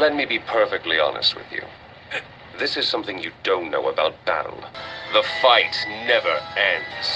[0.00, 1.60] Let me be perfectly honest with you.
[2.58, 4.58] This is something you don't know about battle.
[5.12, 5.76] The fight
[6.06, 7.06] never ends.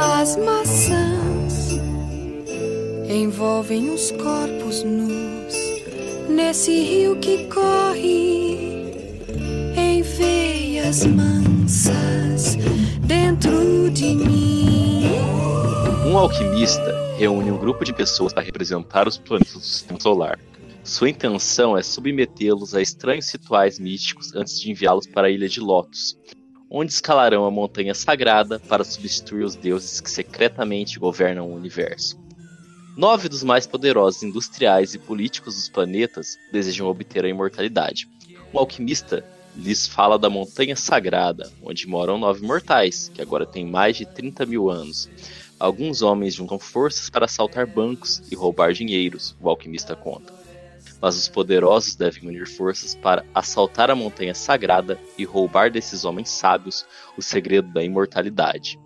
[0.00, 1.78] As maçãs
[3.08, 5.54] envolvem os corpos nus
[6.28, 8.53] nesse rio que corre
[11.02, 12.54] mansas
[13.00, 15.02] dentro de mim.
[16.06, 20.38] Um alquimista reúne um grupo de pessoas para representar os planetas do sistema solar.
[20.84, 25.58] Sua intenção é submetê-los a estranhos rituais místicos antes de enviá-los para a ilha de
[25.58, 26.16] Lotus,
[26.70, 32.22] onde escalarão a montanha sagrada para substituir os deuses que secretamente governam o universo.
[32.96, 38.08] Nove dos mais poderosos industriais e políticos dos planetas desejam obter a imortalidade.
[38.52, 39.24] O alquimista
[39.56, 44.46] lhes fala da montanha sagrada, onde moram nove mortais, que agora têm mais de 30
[44.46, 45.08] mil anos.
[45.58, 50.32] Alguns homens juntam forças para assaltar bancos e roubar dinheiros, o alquimista conta.
[51.00, 56.30] Mas os poderosos devem unir forças para assaltar a montanha sagrada e roubar desses homens
[56.30, 56.84] sábios
[57.16, 58.78] o segredo da imortalidade.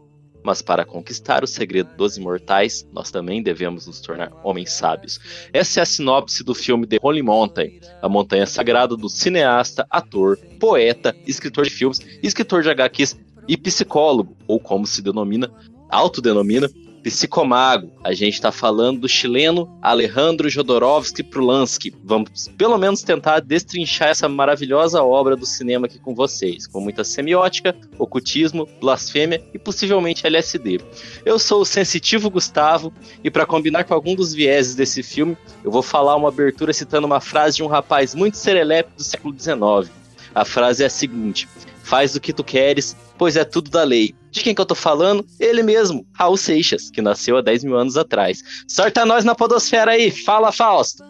[0.49, 5.21] Mas para conquistar o segredo dos imortais, nós também devemos nos tornar homens sábios.
[5.53, 10.39] Essa é a sinopse do filme The Holy Mountain, a montanha sagrada do cineasta, ator,
[10.59, 15.53] poeta, escritor de filmes, escritor de HQs e psicólogo, ou como se denomina,
[15.91, 16.71] autodenomina,
[17.03, 17.93] psicomago.
[18.05, 21.95] A gente está falando do chileno Alejandro Jodorowsky Prulansky.
[22.05, 27.05] Vamos pelo menos tentar destrinchar essa maravilhosa obra do cinema aqui com vocês, com muita
[27.05, 30.81] semiótica, ocultismo, blasfêmia e possivelmente LSD.
[31.25, 35.71] Eu sou o sensitivo Gustavo e para combinar com algum dos vieses desse filme, eu
[35.71, 39.91] vou falar uma abertura citando uma frase de um rapaz muito serelepe do século XIX.
[40.35, 41.49] A frase é a seguinte:
[41.89, 44.15] Faz o que tu queres, pois é tudo da lei.
[44.31, 45.25] De quem que eu tô falando?
[45.41, 48.45] Ele mesmo, Raul Seixas, que nasceu há 10 mil anos atrás.
[48.69, 51.03] Sorta nós na podosfera aí, fala Fausto!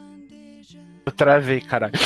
[1.05, 1.95] Eu travei, caralho.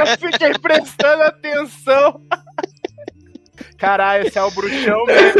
[0.00, 2.22] eu fiquei prestando atenção.
[3.76, 5.36] Caralho, esse é o bruxão mesmo.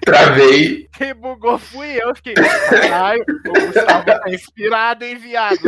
[0.00, 0.79] Travei.
[1.34, 2.14] Bugou fui eu.
[2.14, 5.60] Fiquei, caralho, o Gustavo tá inspirado, hein, viado?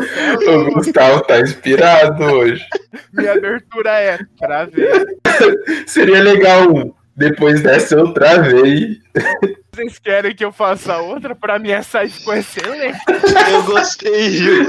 [0.48, 2.66] O Gustavo tá inspirado hoje.
[3.12, 4.90] Minha abertura é travei.
[5.86, 6.92] Seria legal um.
[7.14, 8.98] Depois dessa eu travei.
[9.72, 11.34] Vocês querem que eu faça outra?
[11.34, 12.98] Pra mim essa ficou excelente.
[13.50, 14.66] Eu gostei, Gil.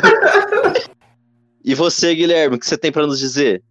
[1.63, 3.63] E você, Guilherme, o que você tem pra nos dizer?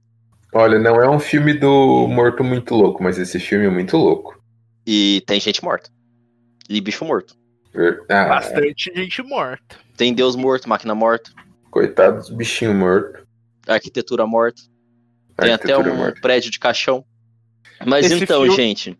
[0.54, 4.42] Olha, não é um filme do Morto Muito Louco, mas esse filme é muito louco.
[4.86, 5.90] E tem gente morta.
[6.68, 7.34] E bicho morto.
[8.08, 9.76] Ah, Bastante gente morta.
[9.96, 11.30] Tem Deus morto, máquina morta,
[11.70, 13.22] coitado dos bichinhos mortos.
[13.66, 14.60] arquitetura morta.
[15.36, 16.20] Tem até um morta.
[16.20, 17.04] prédio de caixão.
[17.86, 18.98] Mas Esse então, filme- gente.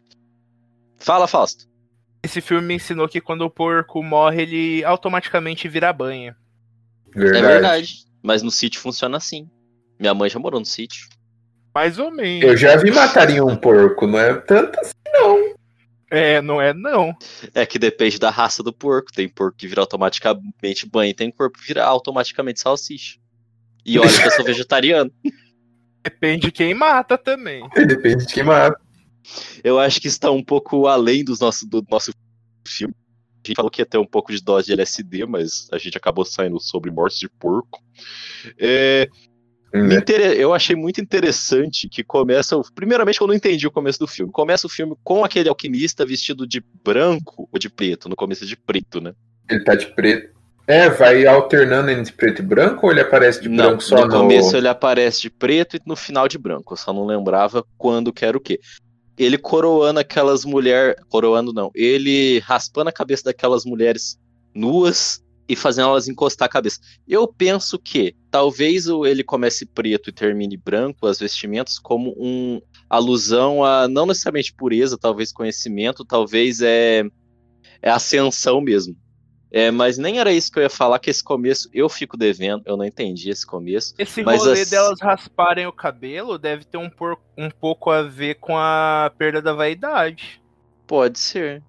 [0.99, 1.67] Fala, Fausto.
[2.23, 6.37] Esse filme me ensinou que quando o porco morre, ele automaticamente vira banha.
[7.15, 7.45] Verdade.
[7.45, 7.95] É verdade.
[8.23, 9.49] Mas no sítio funciona assim.
[9.99, 11.09] Minha mãe já morou no sítio.
[11.75, 12.45] Mais ou menos.
[12.49, 15.52] Eu já vi mataria um porco, não é tanto assim, não.
[16.13, 17.17] É, não é não.
[17.55, 19.11] É que depende da raça do porco.
[19.11, 23.19] Tem porco que vira automaticamente banho, e tem porco que vira automaticamente salsicha.
[23.83, 25.11] E olha que eu sou vegetariano.
[26.05, 27.67] Depende de quem mata também.
[27.75, 28.79] Depende de quem mata.
[29.65, 32.13] Eu acho que está um pouco além dos nossos, do nosso
[32.67, 32.95] filme.
[33.43, 35.97] A gente falou que ia ter um pouco de dose de LSD, mas a gente
[35.97, 37.83] acabou saindo sobre mortes de porco.
[38.59, 39.09] É,
[39.73, 39.97] me Né?
[39.97, 42.61] intere- Eu achei muito interessante que começa.
[42.75, 44.33] Primeiramente, eu não entendi o começo do filme.
[44.33, 48.09] Começa o filme com aquele alquimista vestido de branco ou de preto.
[48.09, 49.15] No começo é de preto, né?
[49.49, 50.33] Ele tá de preto.
[50.67, 54.07] É, vai alternando entre preto e branco ou ele aparece de não, branco só no
[54.07, 54.11] no.
[54.13, 56.73] começo ele aparece de preto e no final de branco.
[56.73, 58.61] Eu só não lembrava quando que era o quê.
[59.19, 60.95] Ele coroando aquelas mulheres.
[61.09, 61.71] Coroando não.
[61.75, 64.19] Ele raspando a cabeça daquelas mulheres
[64.55, 66.81] nuas e fazendo elas encostar a cabeça.
[67.07, 73.65] Eu penso que talvez ele comece preto e termine branco, as vestimentas, como um alusão
[73.65, 77.05] a não necessariamente pureza, talvez conhecimento, talvez é,
[77.83, 78.97] é ascensão mesmo.
[79.55, 82.63] É, mas nem era isso que eu ia falar, que esse começo eu fico devendo,
[82.65, 83.93] eu não entendi esse começo.
[83.99, 88.01] Esse Mas rolê as- delas rasparem o cabelo deve ter um, por- um pouco a
[88.03, 90.41] ver com a perda da vaidade.
[90.87, 91.63] Pode ser.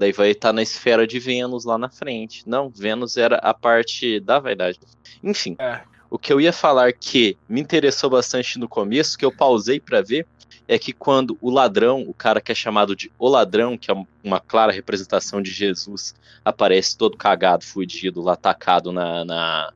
[0.00, 2.42] Daí vai estar na esfera de Vênus lá na frente.
[2.46, 4.80] Não, Vênus era a parte da vaidade.
[5.22, 5.82] Enfim, É.
[6.08, 10.00] o que eu ia falar que me interessou bastante no começo, que eu pausei pra
[10.00, 10.26] ver,
[10.66, 13.94] é que quando o ladrão, o cara que é chamado de o ladrão, que é
[14.24, 19.72] uma clara representação de Jesus, aparece todo cagado, fudido, lá atacado na, na,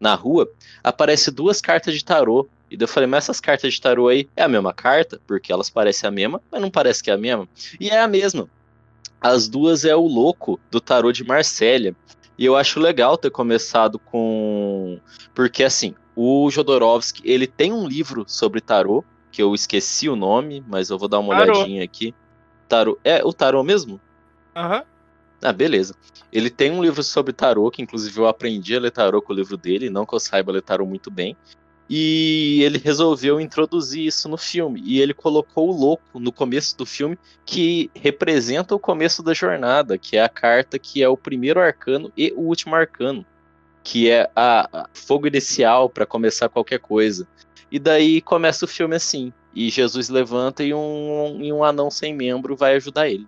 [0.00, 0.50] na rua,
[0.82, 2.48] aparece duas cartas de tarô.
[2.70, 5.20] E daí eu falei, mas essas cartas de tarô aí é a mesma carta?
[5.26, 7.46] Porque elas parecem a mesma, mas não parece que é a mesma.
[7.78, 8.48] E é a mesma.
[9.20, 11.94] As duas é o louco do tarô de Marsella.
[12.38, 15.00] E eu acho legal ter começado com.
[15.34, 20.64] Porque assim, o Jodorowsky, ele tem um livro sobre tarô, que eu esqueci o nome,
[20.68, 21.52] mas eu vou dar uma Tarô.
[21.52, 22.14] olhadinha aqui.
[22.68, 22.98] Tarô.
[23.02, 24.00] É o tarô mesmo?
[24.56, 24.84] Aham.
[25.42, 25.94] Ah, beleza.
[26.32, 29.36] Ele tem um livro sobre tarô, que inclusive eu aprendi a ler tarô com o
[29.36, 31.36] livro dele, não que eu saiba ler tarô muito bem.
[31.88, 34.82] E ele resolveu introduzir isso no filme.
[34.84, 39.96] E ele colocou o louco no começo do filme, que representa o começo da jornada,
[39.96, 43.24] que é a carta que é o primeiro arcano e o último arcano,
[43.82, 47.26] que é a, a fogo inicial para começar qualquer coisa.
[47.70, 49.32] E daí começa o filme assim.
[49.54, 53.26] E Jesus levanta e um, e um anão sem membro vai ajudar ele.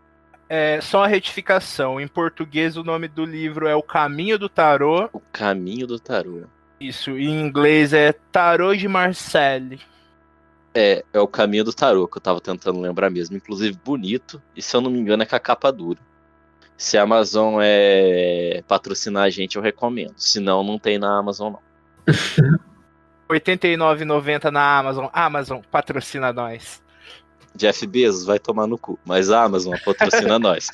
[0.49, 2.01] É, só uma retificação.
[2.01, 5.09] Em português, o nome do livro é O Caminho do Tarô.
[5.13, 6.43] O caminho do tarô.
[6.81, 7.11] Isso.
[7.11, 9.81] Em inglês é Tarô de Marcelli.
[10.75, 13.37] É, é o caminho do tarô, que eu tava tentando lembrar mesmo.
[13.37, 14.41] Inclusive, bonito.
[14.57, 15.99] E se eu não me engano, é com a capa dura.
[16.77, 20.15] Se a Amazon é patrocinar a gente, eu recomendo.
[20.17, 21.61] Se não, não tem na Amazon, não.
[23.29, 25.07] R$ 89,90 na Amazon.
[25.13, 26.83] Amazon, patrocina nós.
[27.55, 28.99] Jeff Bezos vai tomar no cu.
[29.05, 30.69] Mas a Amazon patrocina nós.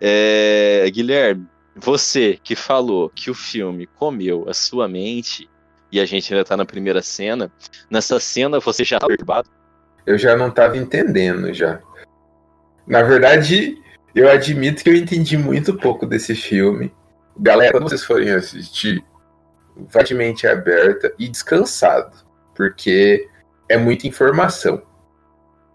[0.00, 5.48] É, Guilherme, você que falou que o filme comeu a sua mente,
[5.92, 7.52] e a gente ainda tá na primeira cena,
[7.90, 9.48] nessa cena você já tá perturbado?
[10.06, 11.80] Eu já não tava entendendo já.
[12.86, 13.76] Na verdade,
[14.14, 16.92] eu admito que eu entendi muito pouco desse filme.
[17.38, 19.04] Galera, quando vocês forem assistir,
[19.76, 22.16] vai de mente aberta e descansado,
[22.54, 23.28] porque
[23.68, 24.82] é muita informação.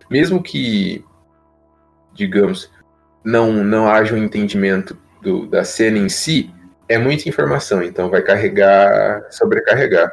[0.10, 1.06] Mesmo que,
[2.14, 2.72] digamos,
[3.24, 6.52] não, não haja um entendimento do- da cena em si,
[6.88, 10.12] é muita informação, então vai carregar, sobrecarregar.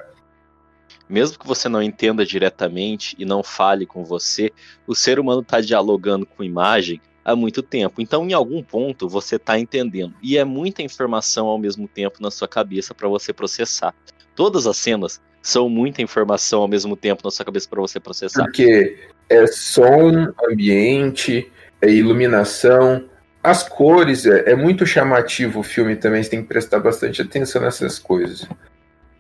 [1.09, 4.53] Mesmo que você não entenda diretamente e não fale com você,
[4.87, 8.01] o ser humano está dialogando com imagem há muito tempo.
[8.01, 10.15] Então, em algum ponto, você está entendendo.
[10.23, 13.95] E é muita informação ao mesmo tempo na sua cabeça para você processar.
[14.35, 18.45] Todas as cenas são muita informação ao mesmo tempo na sua cabeça para você processar.
[18.45, 18.99] Porque
[19.31, 21.51] é som, ambiente,
[21.81, 23.09] é iluminação,
[23.43, 27.63] as cores, é, é muito chamativo o filme também, você tem que prestar bastante atenção
[27.63, 28.47] nessas coisas.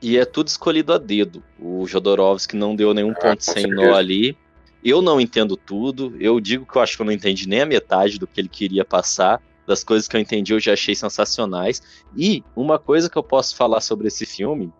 [0.01, 1.43] E é tudo escolhido a dedo.
[1.59, 3.75] O Jodorowsky não deu nenhum Ah, ponto sem certeza.
[3.75, 4.37] nó ali.
[4.85, 6.15] Eu não entendo tudo.
[6.21, 8.49] Eu digo que eu acho que eu não entendi nem a metade do que ele
[8.49, 9.43] queria passar.
[9.67, 11.83] Das coisas que eu entendi, eu já achei sensacionais.
[12.17, 14.73] E uma coisa que eu posso falar sobre esse filme,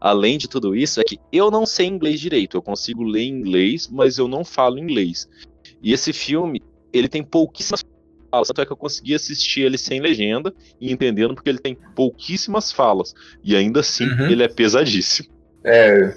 [0.00, 2.56] além de tudo isso, é que eu não sei inglês direito.
[2.56, 5.28] Eu consigo ler inglês, mas eu não falo inglês.
[5.80, 6.60] E esse filme,
[6.92, 7.84] ele tem pouquíssimas
[8.36, 8.48] falas.
[8.48, 12.70] Tanto é que eu consegui assistir ele sem legenda e entendendo porque ele tem pouquíssimas
[12.72, 13.14] falas.
[13.42, 14.26] E ainda assim, Uhum.
[14.26, 15.28] ele é pesadíssimo.
[15.64, 16.14] É,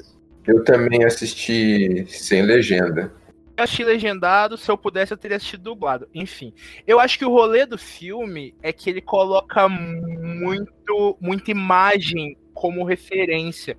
[0.48, 3.12] eu também assisti sem legenda.
[3.58, 6.08] Eu assisti legendado, se eu pudesse eu teria assistido dublado.
[6.14, 6.54] Enfim,
[6.88, 12.86] eu acho que o rolê do filme é que ele coloca muito, muita imagem como
[12.86, 13.78] referência.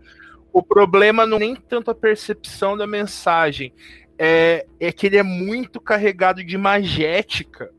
[0.52, 3.72] O problema não é nem tanto a percepção da mensagem,
[4.19, 7.70] é, é que ele é muito carregado de imagética.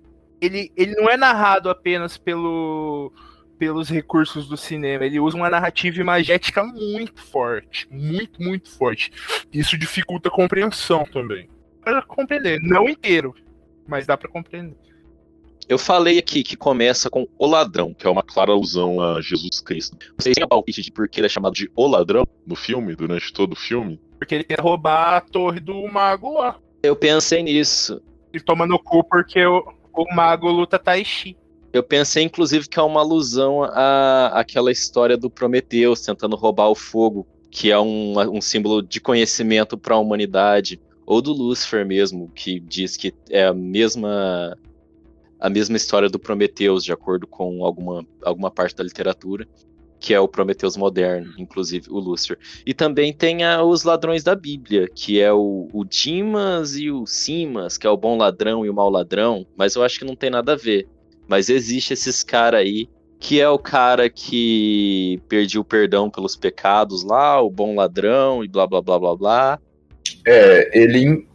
[0.41, 3.13] Ele, ele não é narrado apenas pelo,
[3.59, 9.11] pelos recursos do cinema, ele usa uma narrativa imagética muito forte, muito, muito forte.
[9.53, 11.47] Isso dificulta a compreensão também
[11.83, 12.59] para compreender.
[12.61, 13.35] Não inteiro,
[13.87, 14.75] mas dá para compreender.
[15.68, 19.61] Eu falei aqui que começa com O Ladrão, que é uma clara alusão a Jesus
[19.61, 19.97] Cristo.
[20.18, 22.95] Vocês têm a palpite de por que ele é chamado de O Ladrão no filme,
[22.95, 23.99] durante todo o filme?
[24.18, 26.59] Porque ele quer roubar a torre do mago lá.
[26.83, 28.01] Eu pensei nisso.
[28.33, 29.63] Ele toma no cu porque o,
[29.94, 31.38] o mago luta Tai Chi.
[31.74, 36.76] Eu pensei, inclusive, que é uma alusão à àquela história do Prometheus tentando roubar o
[36.76, 40.80] fogo, que é um, um símbolo de conhecimento para a humanidade.
[41.06, 44.57] Ou do Lúcifer mesmo, que diz que é a mesma
[45.40, 49.48] a mesma história do Prometheus, de acordo com alguma, alguma parte da literatura,
[50.01, 52.37] que é o Prometheus moderno, inclusive o Lúcifer.
[52.65, 57.05] E também tem a, os ladrões da Bíblia, que é o, o Dimas e o
[57.05, 60.15] Simas, que é o bom ladrão e o mau ladrão, mas eu acho que não
[60.15, 60.87] tem nada a ver.
[61.27, 62.89] Mas existe esses caras aí,
[63.19, 68.65] que é o cara que pediu perdão pelos pecados lá, o bom ladrão e blá
[68.65, 69.59] blá blá blá blá.
[70.25, 71.27] É, ele,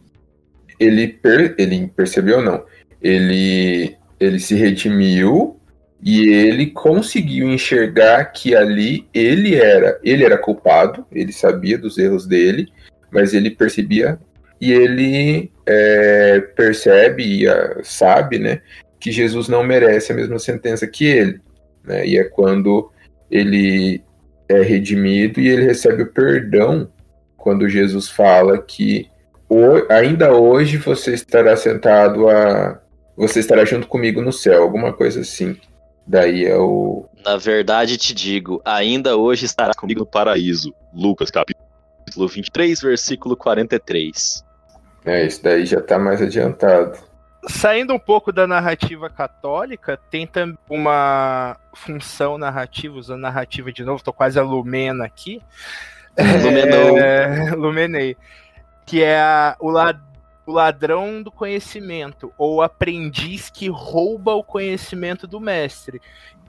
[0.77, 2.65] ele, per- ele percebeu, não.
[3.01, 5.57] Ele, ele se redimiu
[6.01, 12.25] e ele conseguiu enxergar que ali ele era, ele era culpado, ele sabia dos erros
[12.25, 12.67] dele,
[13.11, 14.19] mas ele percebia
[14.59, 18.61] e ele é, percebe e ah, sabe, né,
[18.99, 21.39] que Jesus não merece a mesma sentença que ele,
[21.83, 22.05] né?
[22.05, 22.91] E é quando
[23.29, 24.03] ele
[24.49, 26.89] é redimido e ele recebe o perdão
[27.35, 29.09] quando Jesus fala que
[29.89, 32.81] ainda hoje você estará sentado a.
[33.15, 35.57] Você estará junto comigo no céu, alguma coisa assim.
[36.07, 37.05] Daí é o.
[37.25, 40.73] Na verdade, te digo, ainda hoje estará comigo no paraíso.
[40.93, 41.67] Lucas, capítulo
[42.15, 44.45] 23, versículo 43.
[45.05, 46.97] É, isso daí já tá mais adiantado.
[47.49, 54.03] Saindo um pouco da narrativa católica, tem também uma função narrativa, usando narrativa de novo,
[54.03, 55.41] tô quase a Lumena aqui.
[56.43, 56.97] Lumenou.
[56.97, 58.17] É, Lumenei.
[58.85, 59.99] Que é a, o, lad,
[60.47, 66.01] o ladrão do conhecimento, ou o aprendiz que rouba o conhecimento do mestre.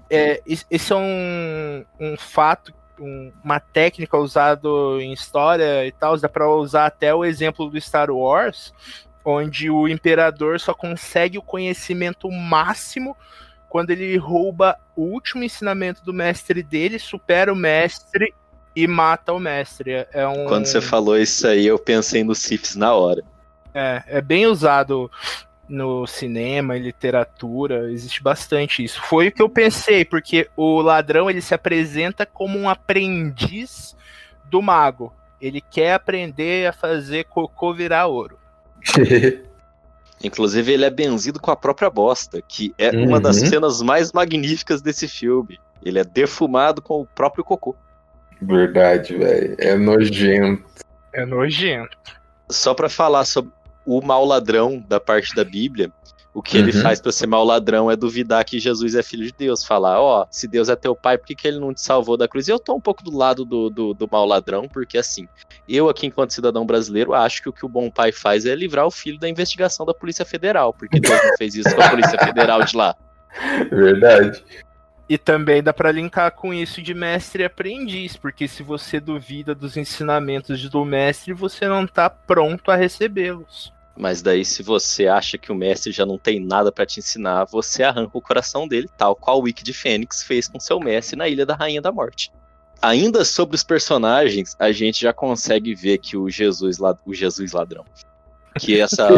[0.08, 4.68] É, esse é um, um fato, um, uma técnica usada
[5.00, 8.72] em história e tal, dá para usar até o exemplo do Star Wars,
[9.24, 13.16] onde o imperador só consegue o conhecimento máximo
[13.68, 18.32] quando ele rouba o último ensinamento do mestre dele, supera o mestre
[18.76, 20.06] e mata o mestre.
[20.12, 20.46] É um...
[20.46, 23.24] Quando você falou isso aí, eu pensei no Sifis na hora.
[23.78, 25.08] É, é bem usado
[25.68, 29.00] no cinema, em literatura, existe bastante isso.
[29.02, 33.94] Foi o que eu pensei, porque o ladrão ele se apresenta como um aprendiz
[34.44, 35.12] do mago.
[35.40, 38.36] Ele quer aprender a fazer cocô virar ouro.
[40.24, 43.06] Inclusive, ele é benzido com a própria bosta, que é uhum.
[43.06, 45.60] uma das cenas mais magníficas desse filme.
[45.84, 47.76] Ele é defumado com o próprio cocô.
[48.42, 49.54] Verdade, velho.
[49.58, 50.64] É nojento.
[51.12, 51.96] É nojento.
[52.50, 53.52] Só para falar sobre
[53.88, 55.90] o mau ladrão da parte da Bíblia,
[56.34, 56.64] o que uhum.
[56.64, 59.64] ele faz para ser mau ladrão é duvidar que Jesus é filho de Deus.
[59.64, 62.16] Falar, ó, oh, se Deus é teu pai, por que, que ele não te salvou
[62.16, 62.46] da cruz?
[62.46, 65.26] E eu tô um pouco do lado do, do, do mau ladrão, porque assim,
[65.66, 68.86] eu aqui, enquanto cidadão brasileiro, acho que o que o bom pai faz é livrar
[68.86, 72.18] o filho da investigação da Polícia Federal, porque Deus não fez isso com a Polícia
[72.18, 72.94] Federal de lá.
[73.72, 74.44] Verdade.
[75.08, 79.54] E também dá para linkar com isso de mestre e aprendiz, porque se você duvida
[79.54, 83.72] dos ensinamentos do mestre, você não está pronto a recebê-los.
[83.98, 87.44] Mas daí, se você acha que o mestre já não tem nada para te ensinar,
[87.46, 91.16] você arranca o coração dele, tal qual o Wiki de Fênix fez com seu mestre
[91.16, 92.30] na Ilha da Rainha da Morte.
[92.80, 97.84] Ainda sobre os personagens, a gente já consegue ver que o Jesus, o Jesus ladrão,
[98.60, 99.08] que essa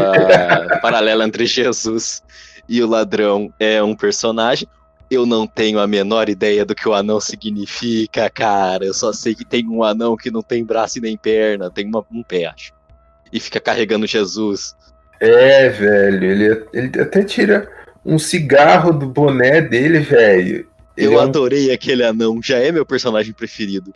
[0.81, 2.23] paralela entre Jesus
[2.67, 4.67] e o ladrão é um personagem.
[5.11, 8.87] Eu não tenho a menor ideia do que o anão significa, cara.
[8.87, 11.87] Eu só sei que tem um anão que não tem braço e nem perna, tem
[11.87, 12.73] uma, um pé, acho.
[13.33, 14.75] E fica carregando Jesus.
[15.21, 16.25] É, velho.
[16.25, 17.71] Ele, ele até tira
[18.05, 20.67] um cigarro do boné dele, velho.
[20.97, 21.21] Eu é um...
[21.21, 23.93] adorei aquele anão, já é meu personagem preferido.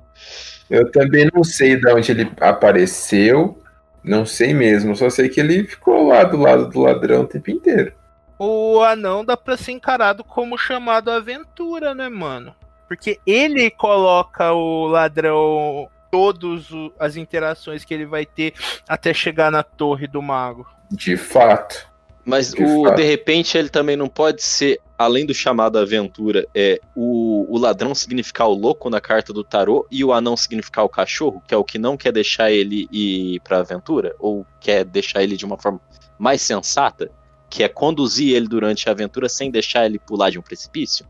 [0.70, 3.58] Eu também não sei de onde ele apareceu,
[4.02, 7.50] não sei mesmo, só sei que ele ficou lá do lado do ladrão o tempo
[7.50, 7.92] inteiro
[8.38, 12.54] o anão dá pra ser encarado como chamado aventura, né, mano?
[12.88, 18.54] Porque ele coloca o ladrão todas as interações que ele vai ter
[18.88, 20.64] até chegar na torre do mago.
[20.88, 21.88] De fato.
[22.24, 22.94] Mas de o fato.
[22.94, 27.96] de repente ele também não pode ser, além do chamado aventura, é o, o ladrão
[27.96, 31.56] significar o louco na carta do tarô e o anão significar o cachorro, que é
[31.56, 35.58] o que não quer deixar ele ir pra aventura, ou quer deixar ele de uma
[35.58, 35.80] forma
[36.16, 37.10] mais sensata
[37.50, 41.04] que é conduzir ele durante a aventura sem deixar ele pular de um precipício.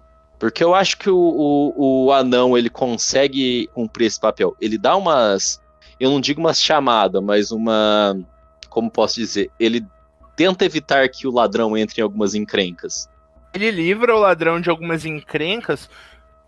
[0.45, 4.55] Porque eu acho que o, o, o anão ele consegue cumprir esse papel.
[4.61, 5.59] Ele dá umas.
[5.99, 8.15] Eu não digo umas chamadas, mas uma.
[8.69, 9.51] Como posso dizer?
[9.59, 9.83] Ele
[10.37, 13.09] tenta evitar que o ladrão entre em algumas encrencas.
[13.55, 15.89] Ele livra o ladrão de algumas encrencas,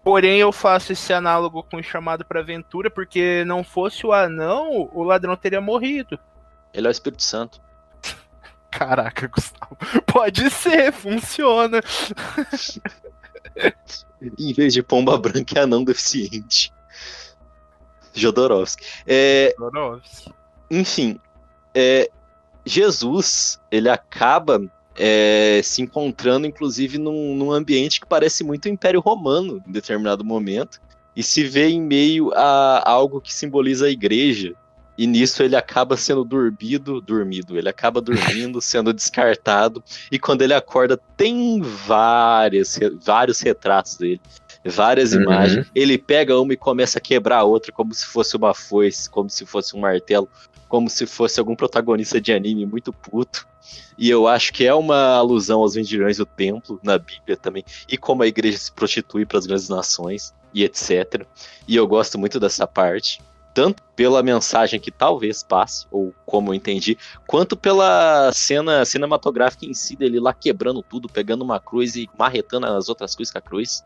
[0.04, 4.90] porém eu faço esse análogo com o chamado para aventura, porque não fosse o anão,
[4.92, 6.18] o ladrão teria morrido.
[6.74, 7.62] Ele é o Espírito Santo.
[8.70, 9.74] Caraca, Gustavo.
[10.04, 11.80] Pode ser, funciona.
[14.38, 16.72] em vez de pomba branca é anão deficiente.
[18.14, 18.84] Jodorowsky.
[19.06, 20.32] É, Jodorowsky.
[20.70, 21.20] Enfim,
[21.74, 22.10] é,
[22.64, 24.60] Jesus, ele acaba
[24.96, 30.24] é, se encontrando, inclusive, num, num, ambiente que parece muito o Império Romano, em determinado
[30.24, 30.80] momento,
[31.14, 34.54] e se vê em meio a algo que simboliza a igreja,
[34.96, 40.54] e nisso ele acaba sendo dormido, dormido, ele acaba dormindo, sendo descartado, e quando ele
[40.54, 44.20] acorda tem várias, vários retratos dele,
[44.64, 45.22] várias uhum.
[45.22, 45.66] imagens.
[45.74, 49.30] Ele pega uma e começa a quebrar a outra como se fosse uma foice, como
[49.30, 50.28] se fosse um martelo,
[50.68, 53.46] como se fosse algum protagonista de anime muito puto.
[53.98, 57.96] E eu acho que é uma alusão aos vendilhões do templo na Bíblia também, e
[57.96, 61.26] como a igreja se prostitui para as grandes nações e etc.
[61.66, 63.20] E eu gosto muito dessa parte
[63.56, 69.72] tanto pela mensagem que talvez passe, ou como eu entendi, quanto pela cena cinematográfica em
[69.72, 73.40] si dele lá quebrando tudo, pegando uma cruz e marretando as outras coisas com a
[73.40, 73.82] cruz.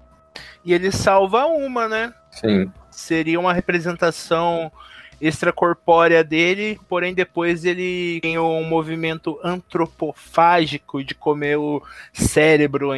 [0.64, 2.12] E ele salva uma, né?
[2.32, 2.72] Sim.
[2.90, 4.72] seria uma representação
[5.20, 11.80] extracorpórea dele, porém depois ele tem um movimento antropofágico de comer o
[12.12, 12.90] cérebro,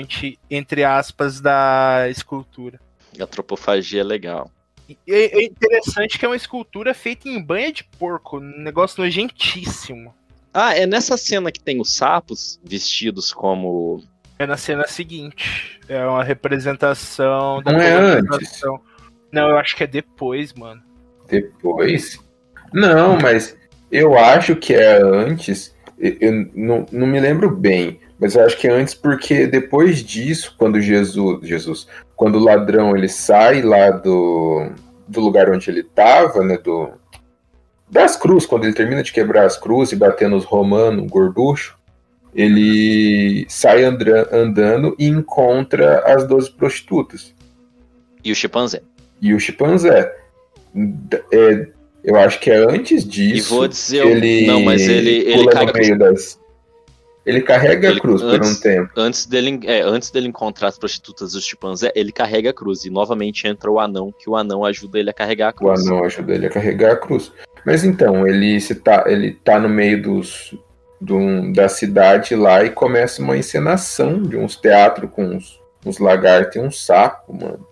[0.51, 2.81] entre aspas, da escultura.
[3.21, 4.51] A antropofagia é legal.
[5.09, 10.15] É interessante que é uma escultura feita em banha de porco, um negócio nojentíssimo.
[10.53, 14.03] Ah, é nessa cena que tem os sapos vestidos como.
[14.39, 15.81] É na cena seguinte.
[15.89, 18.61] É uma representação da Não é antes.
[19.31, 20.83] Não, eu acho que é depois, mano.
[21.29, 22.19] Depois?
[22.73, 23.57] Não, mas
[23.91, 25.75] eu acho que é antes.
[25.99, 30.55] Eu não, não me lembro bem, mas eu acho que é antes porque depois disso,
[30.59, 31.87] quando Jesus, Jesus,
[32.23, 34.71] quando o ladrão ele sai lá do,
[35.09, 36.91] do lugar onde ele estava, né, do
[37.91, 41.77] das cruzes, quando ele termina de quebrar as cruzes e bater nos romanos, gorducho,
[42.33, 47.35] ele sai andra, andando e encontra as 12 prostitutas.
[48.23, 48.83] E o chimpanzé.
[49.21, 50.15] E o chimpanzé.
[51.33, 51.67] É,
[52.05, 53.53] eu acho que é antes disso.
[53.53, 54.07] E vou dizer.
[54.07, 55.97] Ele não, mas ele, ele carrega.
[55.97, 56.39] Das...
[57.25, 58.93] Ele carrega ele, a cruz antes, por um tempo.
[58.97, 62.85] Antes dele, é, antes dele encontrar as prostitutas do chimpanzé, ele carrega a cruz.
[62.85, 65.81] E novamente entra o anão, que o anão ajuda ele a carregar a cruz.
[65.81, 67.33] O anão ajuda ele a carregar a cruz.
[67.65, 70.53] Mas então, ele, se tá, ele tá no meio dos,
[71.01, 76.57] do, da cidade lá e começa uma encenação de uns teatros com uns, uns lagartos
[76.57, 77.67] e um sapo, mano.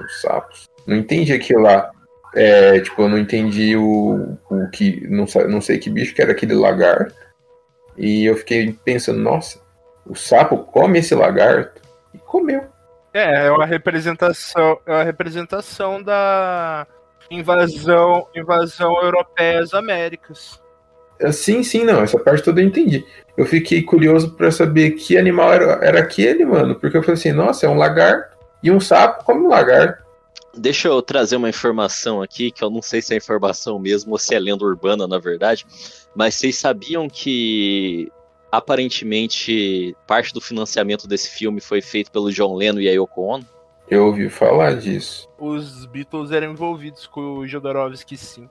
[0.00, 0.68] Uns sapos.
[0.86, 1.90] Não entendi aquilo lá.
[2.34, 5.06] É, tipo, eu não entendi o, o que.
[5.08, 7.14] Não, não sei que bicho que era aquele lagarto.
[7.96, 9.60] E eu fiquei pensando, nossa,
[10.06, 11.80] o sapo come esse lagarto?
[12.14, 12.64] E comeu.
[13.12, 16.86] É, é uma representação, é uma representação da
[17.30, 20.60] invasão, invasão europeia às Américas.
[21.18, 23.04] É, sim, sim, não, essa parte toda eu entendi.
[23.36, 27.32] Eu fiquei curioso para saber que animal era, era aquele, mano, porque eu falei assim,
[27.32, 30.02] nossa, é um lagarto e um sapo come um lagarto.
[30.54, 34.18] Deixa eu trazer uma informação aqui, que eu não sei se é informação mesmo ou
[34.18, 35.66] se é lenda urbana, na verdade,
[36.14, 38.12] mas vocês sabiam que
[38.50, 43.46] aparentemente parte do financiamento desse filme foi feito pelo John Lennon e a Yoko Ono?
[43.88, 45.28] Eu ouvi falar disso.
[45.38, 48.48] Os Beatles eram envolvidos com o Jodorowsky, sim.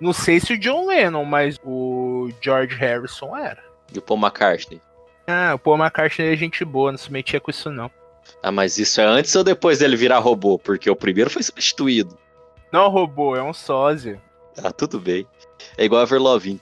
[0.00, 3.62] Não sei se o John Lennon, mas o George Harrison era.
[3.94, 4.80] E o Paul McCartney?
[5.26, 7.90] Ah, o Paul McCartney é gente boa, não se metia com isso não.
[8.42, 10.58] Ah, mas isso é antes ou depois dele virar robô?
[10.58, 12.16] Porque o primeiro foi substituído.
[12.72, 14.20] Não, robô, é um sósia.
[14.62, 15.26] Ah, tudo bem.
[15.76, 16.60] É igual a Verlovin.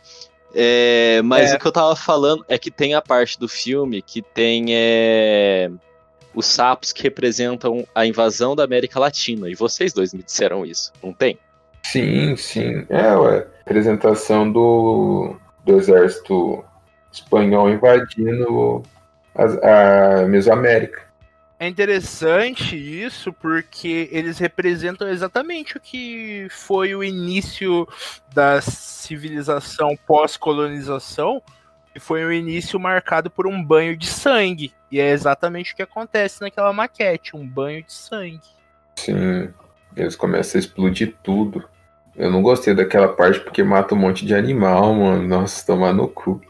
[0.55, 1.57] É, mas é.
[1.57, 5.71] o que eu tava falando é que tem a parte do filme que tem é,
[6.35, 9.49] os sapos que representam a invasão da América Latina.
[9.49, 11.39] E vocês dois me disseram isso, não tem?
[11.83, 12.85] Sim, sim.
[12.89, 13.47] É, ué.
[13.63, 16.65] Apresentação do, do exército
[17.13, 18.83] espanhol invadindo
[19.35, 21.10] a, a Mesoamérica.
[21.61, 27.87] É interessante isso porque eles representam exatamente o que foi o início
[28.33, 31.43] da civilização pós-colonização,
[31.93, 34.73] que foi um início marcado por um banho de sangue.
[34.91, 38.41] E é exatamente o que acontece naquela maquete, um banho de sangue.
[38.97, 39.53] Sim,
[39.95, 41.69] eles começam a explodir tudo.
[42.17, 45.29] Eu não gostei daquela parte porque mata um monte de animal, mano.
[45.29, 46.41] Nossa, tomar no cu.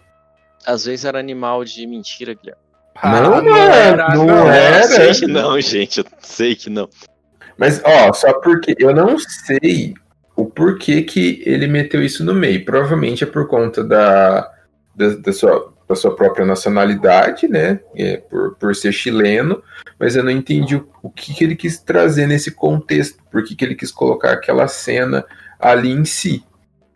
[0.64, 2.69] Às vezes era animal de mentira, Guilherme.
[3.02, 4.80] Ah, não, não, era, não, não era.
[4.80, 6.00] Eu sei que não, gente.
[6.00, 6.88] Eu sei que não.
[7.56, 9.94] Mas, ó, só porque eu não sei
[10.36, 12.64] o porquê que ele meteu isso no meio.
[12.64, 14.50] Provavelmente é por conta da,
[14.94, 17.80] da, da sua, da sua própria nacionalidade, né?
[17.94, 19.62] É, por, por ser chileno,
[19.98, 23.54] mas eu não entendi o, o que, que ele quis trazer nesse contexto, por que,
[23.54, 25.24] que ele quis colocar aquela cena
[25.58, 26.44] ali em si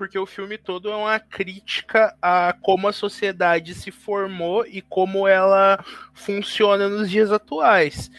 [0.05, 5.27] porque o filme todo é uma crítica a como a sociedade se formou e como
[5.27, 8.11] ela funciona nos dias atuais.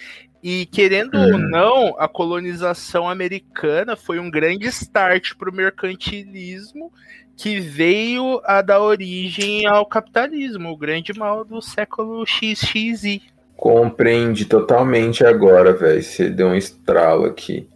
[0.41, 1.37] E querendo ou hum.
[1.37, 6.91] não, a colonização americana foi um grande start para o mercantilismo
[7.37, 13.21] que veio a dar origem ao capitalismo, o grande mal do século XXI.
[13.55, 16.01] Compreende totalmente agora, velho.
[16.01, 17.69] Você deu um estralo aqui.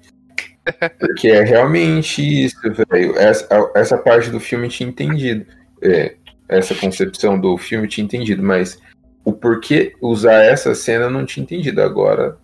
[1.00, 3.18] Porque é realmente isso, velho.
[3.18, 5.46] Essa, essa parte do filme tinha entendido.
[5.82, 6.16] É,
[6.48, 8.80] essa concepção do filme tinha entendido, mas
[9.24, 11.82] o porquê usar essa cena não tinha entendido.
[11.82, 12.38] Agora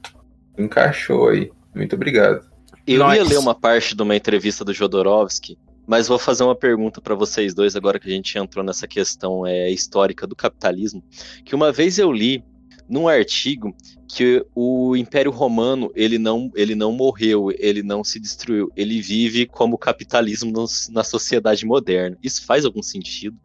[0.58, 1.52] encaixou aí.
[1.74, 2.46] Muito obrigado.
[2.88, 3.16] Eu Nossa.
[3.16, 5.58] ia ler uma parte de uma entrevista do Jodorowsky,
[5.88, 9.46] mas vou fazer uma pergunta para vocês dois agora que a gente entrou nessa questão
[9.46, 11.04] é, histórica do capitalismo.
[11.44, 12.44] Que uma vez eu li
[12.88, 13.76] num artigo
[14.08, 19.46] que o Império Romano ele não, ele não morreu, ele não se destruiu, ele vive
[19.46, 22.18] como capitalismo no, na sociedade moderna.
[22.24, 23.38] Isso faz algum sentido?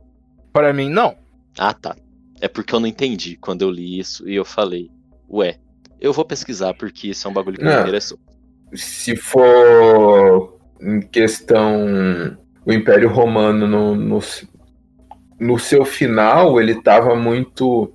[0.52, 1.16] Para mim, não.
[1.58, 1.96] Ah, tá.
[2.40, 4.90] É porque eu não entendi quando eu li isso e eu falei,
[5.28, 5.58] ué,
[6.00, 7.74] eu vou pesquisar porque isso é um bagulho que não.
[7.74, 8.18] me interessou.
[8.74, 14.20] Se for em questão o Império Romano no, no,
[15.38, 17.92] no seu final ele estava muito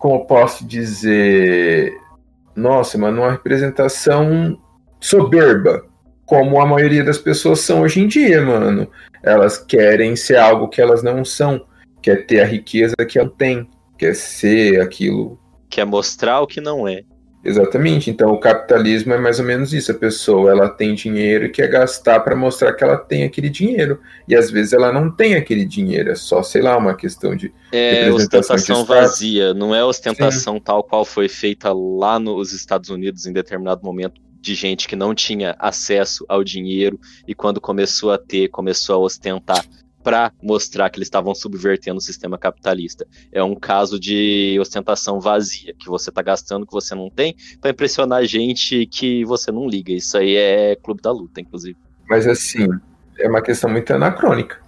[0.00, 1.92] como posso dizer
[2.56, 4.58] nossa, mas numa representação
[4.98, 5.84] soberba,
[6.24, 8.90] como a maioria das pessoas são hoje em dia, mano.
[9.22, 11.66] Elas querem ser algo que elas não são,
[12.00, 15.38] quer ter a riqueza que ela tem, quer ser aquilo.
[15.68, 17.02] Quer mostrar o que não é.
[17.42, 18.10] Exatamente.
[18.10, 19.90] Então o capitalismo é mais ou menos isso.
[19.90, 24.00] A pessoa ela tem dinheiro e quer gastar para mostrar que ela tem aquele dinheiro.
[24.28, 26.10] E às vezes ela não tem aquele dinheiro.
[26.10, 27.52] É só, sei lá, uma questão de.
[27.72, 29.54] É ostentação vazia.
[29.54, 30.60] Não é ostentação Sim.
[30.60, 35.14] tal qual foi feita lá nos Estados Unidos em determinado momento de gente que não
[35.14, 36.98] tinha acesso ao dinheiro
[37.28, 39.62] e quando começou a ter, começou a ostentar
[40.02, 43.06] para mostrar que eles estavam subvertendo o sistema capitalista.
[43.32, 47.70] É um caso de ostentação vazia, que você está gastando que você não tem, para
[47.70, 49.92] impressionar gente que você não liga.
[49.92, 51.76] Isso aí é clube da luta, inclusive.
[52.08, 52.68] Mas assim,
[53.18, 54.60] é uma questão muito anacrônica.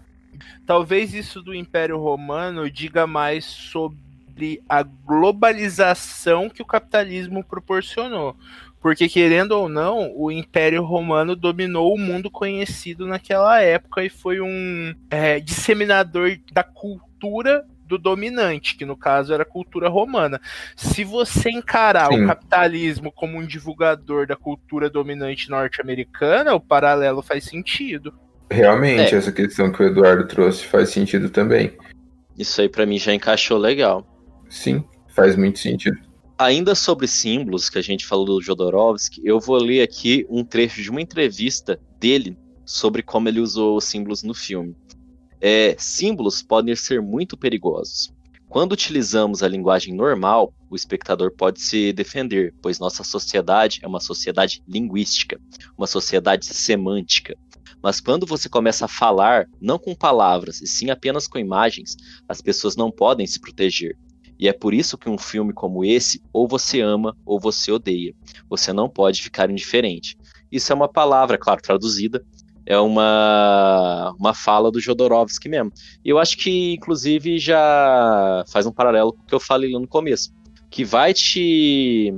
[0.67, 8.37] Talvez isso do Império Romano diga mais sobre a globalização que o capitalismo proporcionou.
[8.83, 14.41] Porque, querendo ou não, o Império Romano dominou o mundo conhecido naquela época e foi
[14.41, 20.41] um é, disseminador da cultura do dominante, que no caso era a cultura romana.
[20.75, 22.25] Se você encarar Sim.
[22.25, 28.13] o capitalismo como um divulgador da cultura dominante norte-americana, o paralelo faz sentido.
[28.51, 29.19] Realmente, é.
[29.19, 31.77] essa questão que o Eduardo trouxe faz sentido também.
[32.37, 34.05] Isso aí para mim já encaixou legal.
[34.49, 36.12] Sim, faz muito sentido.
[36.43, 40.83] Ainda sobre símbolos, que a gente falou do Jodorowsky, eu vou ler aqui um trecho
[40.83, 44.77] de uma entrevista dele sobre como ele usou os símbolos no filme.
[45.41, 48.13] É, símbolos podem ser muito perigosos.
[48.49, 54.01] Quando utilizamos a linguagem normal, o espectador pode se defender, pois nossa sociedade é uma
[54.01, 55.41] sociedade linguística,
[55.79, 57.37] uma sociedade semântica.
[57.81, 61.97] Mas quando você começa a falar, não com palavras, e sim apenas com imagens,
[62.29, 63.97] as pessoas não podem se proteger.
[64.43, 68.13] E é por isso que um filme como esse, ou você ama ou você odeia.
[68.51, 70.19] Você não pode ficar indiferente.
[70.51, 72.27] Isso é uma palavra, claro, traduzida.
[72.67, 75.71] É uma, uma fala do Jodorowsky mesmo.
[76.05, 79.79] E eu acho que, inclusive, já faz um paralelo com o que eu falei lá
[79.79, 80.35] no começo.
[80.69, 82.13] Que vai te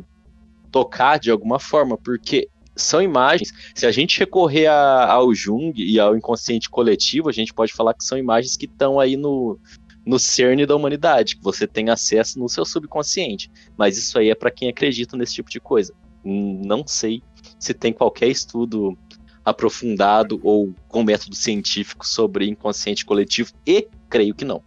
[0.73, 3.53] tocar de alguma forma, porque são imagens.
[3.75, 7.93] Se a gente recorrer a, ao Jung e ao inconsciente coletivo, a gente pode falar
[7.93, 9.59] que são imagens que estão aí no,
[10.05, 13.51] no cerne da humanidade, que você tem acesso no seu subconsciente.
[13.77, 15.95] Mas isso aí é para quem acredita nesse tipo de coisa.
[16.25, 17.23] Não sei
[17.59, 18.97] se tem qualquer estudo
[19.45, 24.63] aprofundado ou com método científico sobre inconsciente coletivo e creio que não.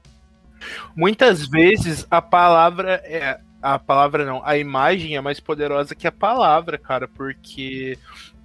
[0.95, 6.11] Muitas vezes a palavra é a palavra não, a imagem é mais poderosa que a
[6.11, 7.97] palavra, cara, porque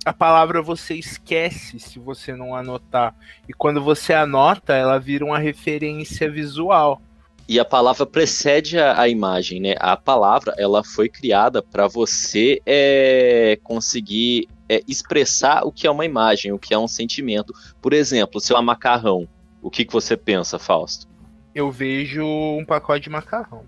[0.05, 3.15] a palavra você esquece se você não anotar.
[3.49, 7.01] E quando você anota, ela vira uma referência visual.
[7.49, 9.75] E a palavra precede a, a imagem, né?
[9.79, 16.05] A palavra ela foi criada para você é, conseguir é, expressar o que é uma
[16.05, 17.53] imagem, o que é um sentimento.
[17.81, 19.29] Por exemplo, se é um macarrão,
[19.61, 21.07] o que, que você pensa, Fausto?
[21.55, 23.65] Eu vejo um pacote de macarrão.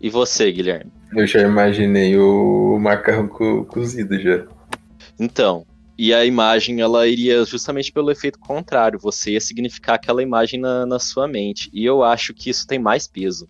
[0.00, 0.92] E você, Guilherme?
[1.14, 4.44] Eu já imaginei o macarrão co cozido já.
[5.18, 5.64] Então,
[5.96, 10.86] e a imagem ela iria justamente pelo efeito contrário, você ia significar aquela imagem na,
[10.86, 11.70] na sua mente.
[11.72, 13.48] E eu acho que isso tem mais peso.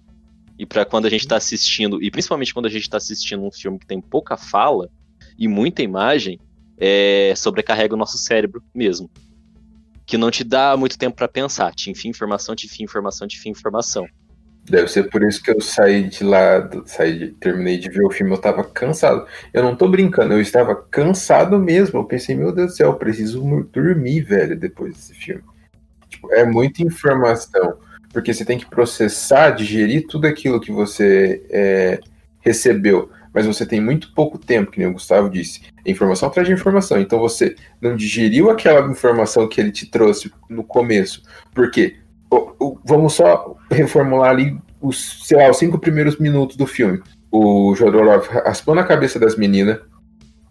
[0.58, 3.50] E para quando a gente está assistindo, e principalmente quando a gente está assistindo um
[3.50, 4.90] filme que tem pouca fala
[5.38, 6.38] e muita imagem,
[6.76, 9.10] é, sobrecarrega o nosso cérebro mesmo.
[10.04, 11.72] Que não te dá muito tempo para pensar.
[11.74, 14.06] Te enfia informação, te enfia informação, te enfia informação.
[14.64, 18.10] Deve ser por isso que eu saí de lá, saí de, terminei de ver o
[18.10, 19.26] filme, eu tava cansado.
[19.52, 21.98] Eu não tô brincando, eu estava cansado mesmo.
[21.98, 25.42] Eu pensei, meu Deus do céu, eu preciso dormir, velho, depois desse filme.
[26.08, 27.78] Tipo, é muita informação,
[28.12, 32.00] porque você tem que processar, digerir tudo aquilo que você é,
[32.40, 33.10] recebeu.
[33.34, 35.62] Mas você tem muito pouco tempo, que nem o Gustavo disse.
[35.86, 37.00] Informação de informação.
[37.00, 41.22] Então você não digeriu aquela informação que ele te trouxe no começo.
[41.54, 41.96] Por quê?
[42.84, 47.00] Vamos só reformular ali os, sei lá, os cinco primeiros minutos do filme.
[47.30, 49.78] O Jodorov raspando a cabeça das meninas,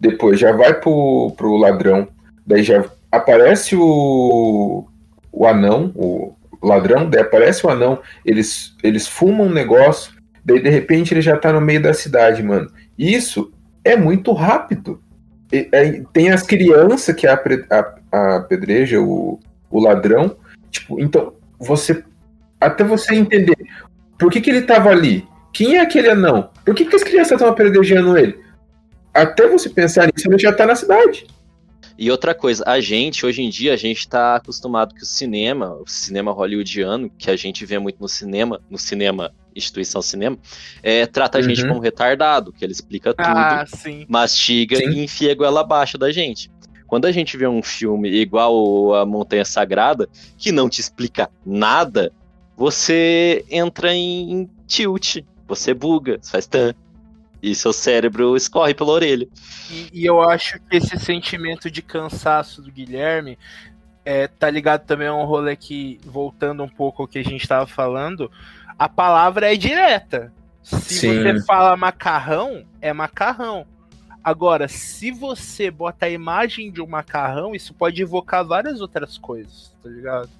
[0.00, 2.08] depois já vai pro, pro ladrão,
[2.46, 4.84] daí já aparece o,
[5.30, 10.12] o anão, o ladrão, daí aparece o anão, eles, eles fumam um negócio,
[10.44, 12.70] daí de repente ele já tá no meio da cidade, mano.
[12.98, 13.52] Isso
[13.84, 15.00] é muito rápido.
[15.52, 17.26] E, é, tem as crianças que
[18.10, 19.38] apedreja o,
[19.70, 20.36] o ladrão,
[20.70, 22.04] tipo, então você
[22.60, 23.56] até você entender
[24.18, 27.32] por que, que ele estava ali, quem é aquele anão, por que, que as crianças
[27.32, 28.38] estão apedrejando ele,
[29.12, 31.26] até você pensar nisso, ele já está na cidade.
[31.98, 35.74] E outra coisa, a gente, hoje em dia, a gente tá acostumado que o cinema,
[35.74, 40.38] o cinema hollywoodiano, que a gente vê muito no cinema, no cinema, instituição cinema,
[40.82, 41.68] é, trata a gente Uhum.
[41.68, 44.06] como retardado, que ele explica tudo, Ah, sim.
[44.08, 44.88] mastiga Sim.
[44.88, 46.50] e enfia a goela abaixo da gente.
[46.92, 52.12] Quando a gente vê um filme igual a Montanha Sagrada, que não te explica nada,
[52.54, 56.74] você entra em, tilt, você buga, você faz tan,
[57.42, 59.26] e seu cérebro escorre pela orelha.
[59.70, 63.38] E, e eu acho que esse sentimento de cansaço do Guilherme
[64.04, 67.48] é, tá ligado também a um rolê que, voltando um pouco ao que a gente
[67.48, 68.30] tava falando,
[68.78, 70.30] a palavra é direta.
[70.62, 71.22] Se Sim.
[71.22, 73.66] você fala macarrão, é macarrão.
[74.22, 79.74] Agora, se você bota a imagem de um macarrão, isso pode evocar várias outras coisas,
[79.82, 80.30] tá ligado?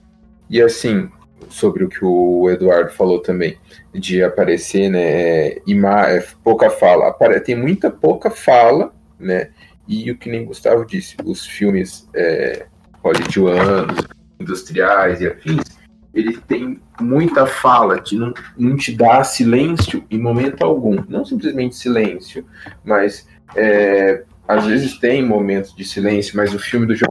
[0.49, 1.11] E assim,
[1.49, 3.59] sobre o que o Eduardo falou também,
[3.92, 7.12] de aparecer, né, é, ima é, pouca fala.
[7.45, 9.51] Tem muita pouca fala, né,
[9.88, 12.66] e o que nem Gustavo disse, os filmes é,
[13.03, 14.07] hollywoodianos,
[14.38, 15.62] industriais e afins,
[16.14, 21.03] ele tem muita fala, de não, não te dá silêncio em momento algum.
[21.09, 22.45] Não simplesmente silêncio,
[22.85, 27.11] mas é, às vezes tem momentos de silêncio, mas o filme do João,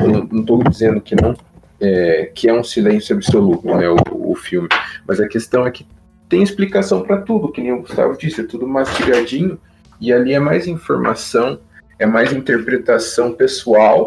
[0.00, 1.34] eu não estou dizendo que não
[1.80, 4.68] é, que é um silêncio absoluto, né, o, o filme.
[5.06, 5.86] Mas a questão é que
[6.28, 9.58] tem explicação para tudo, que nem o Gustavo disse, é tudo mastigadinho,
[10.00, 11.58] e ali é mais informação,
[11.98, 14.06] é mais interpretação pessoal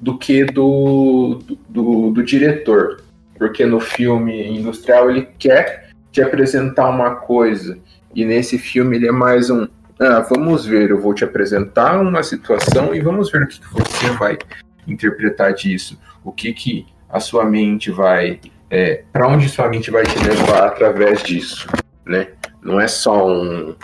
[0.00, 3.02] do que do, do, do, do diretor.
[3.36, 7.78] Porque no filme industrial ele quer te apresentar uma coisa,
[8.14, 9.66] e nesse filme ele é mais um.
[10.00, 13.72] Ah, vamos ver, eu vou te apresentar uma situação e vamos ver o que, que
[13.72, 14.38] você vai
[14.86, 15.98] interpretar disso.
[16.24, 18.40] O que, que a sua mente vai.
[18.70, 21.66] É, para onde sua mente vai te levar através disso,
[22.04, 22.28] né?
[22.62, 23.74] Não é só um,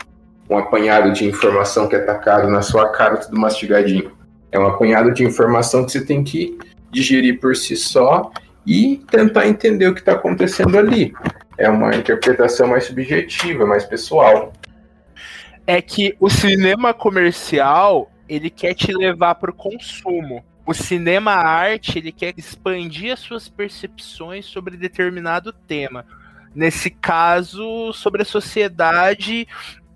[0.49, 4.13] um apanhado de informação que é tacado na sua cara, tudo mastigadinho.
[4.53, 6.59] É um apanhado de informação que você tem que
[6.93, 8.31] digerir por si só
[8.67, 11.13] e tentar entender o que está acontecendo ali.
[11.59, 14.53] É uma interpretação mais subjetiva, mais pessoal.
[15.67, 20.45] É que o cinema comercial, ele quer te levar pro consumo.
[20.67, 26.07] O cinema arte, ele quer expandir as suas percepções sobre determinado tema.
[26.55, 29.47] Nesse caso, sobre a sociedade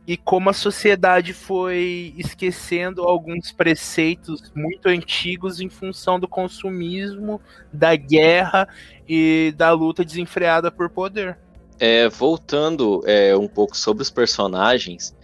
[0.08, 7.38] e como a sociedade foi esquecendo alguns preceitos muito antigos em função do consumismo,
[7.70, 8.66] da guerra
[9.06, 11.36] e da luta desenfreada por poder.
[11.78, 15.14] É, voltando é, um pouco sobre os personagens,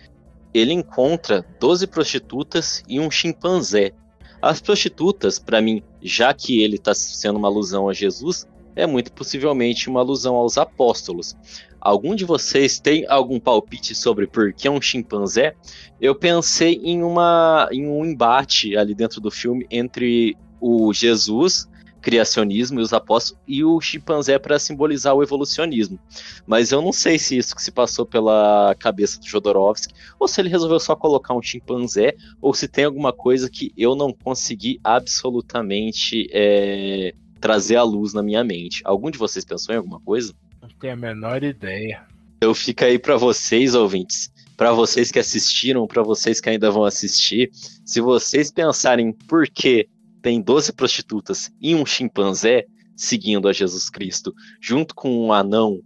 [0.54, 3.92] ele encontra 12 prostitutas e um chimpanzé.
[4.40, 9.12] As prostitutas, para mim, já que ele está sendo uma alusão a Jesus, é muito
[9.12, 11.36] possivelmente uma alusão aos apóstolos.
[11.80, 15.54] Algum de vocês tem algum palpite sobre por que um chimpanzé?
[16.00, 21.68] Eu pensei em, uma, em um embate ali dentro do filme entre o Jesus,
[22.04, 25.98] criacionismo e os apóstolos, e o chimpanzé para simbolizar o evolucionismo.
[26.46, 30.38] Mas eu não sei se isso que se passou pela cabeça do Jodorowsky, ou se
[30.38, 34.78] ele resolveu só colocar um chimpanzé, ou se tem alguma coisa que eu não consegui
[34.84, 38.82] absolutamente é, trazer à luz na minha mente.
[38.84, 40.34] Algum de vocês pensou em alguma coisa?
[40.60, 42.02] Não tenho a menor ideia.
[42.38, 46.84] Eu fico aí para vocês, ouvintes, para vocês que assistiram, para vocês que ainda vão
[46.84, 47.50] assistir,
[47.82, 49.88] se vocês pensarem por que
[50.24, 52.64] tem 12 prostitutas e um chimpanzé
[52.96, 55.82] seguindo a Jesus Cristo, junto com um anão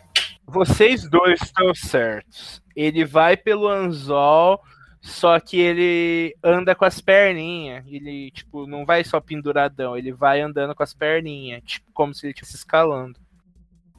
[0.47, 2.61] Vocês dois estão certos.
[2.79, 4.61] Ele vai pelo anzol,
[5.01, 7.83] só que ele anda com as perninhas.
[7.87, 12.25] Ele, tipo, não vai só penduradão, ele vai andando com as perninhas, tipo, como se
[12.25, 13.19] ele estivesse escalando.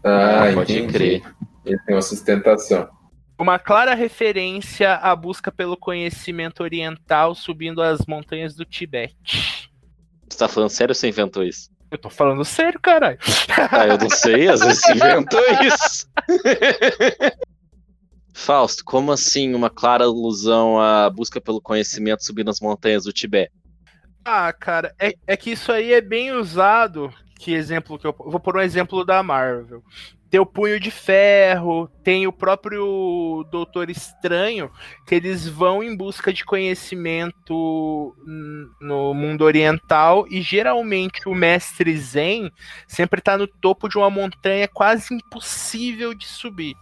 [0.02, 0.92] Ah, Pode entendi.
[0.92, 1.22] crer.
[1.66, 2.88] Ele tem uma sustentação.
[3.38, 9.70] Uma clara referência à busca pelo conhecimento oriental subindo as montanhas do Tibete.
[10.28, 11.70] Você tá falando sério ou você inventou isso?
[11.90, 13.18] Eu tô falando sério, caralho.
[13.72, 16.08] Ah, eu não sei, às vezes você inventou isso.
[18.40, 23.52] Fausto, como assim uma clara alusão à busca pelo conhecimento subindo as montanhas do Tibete?
[24.24, 27.12] Ah, cara, é, é que isso aí é bem usado.
[27.38, 29.82] Que exemplo que eu vou pôr um exemplo da Marvel.
[30.30, 34.70] Tem o Punho de Ferro, tem o próprio Doutor Estranho,
[35.06, 38.14] que eles vão em busca de conhecimento
[38.80, 42.50] no mundo oriental e geralmente o mestre Zen
[42.86, 46.74] sempre tá no topo de uma montanha quase impossível de subir.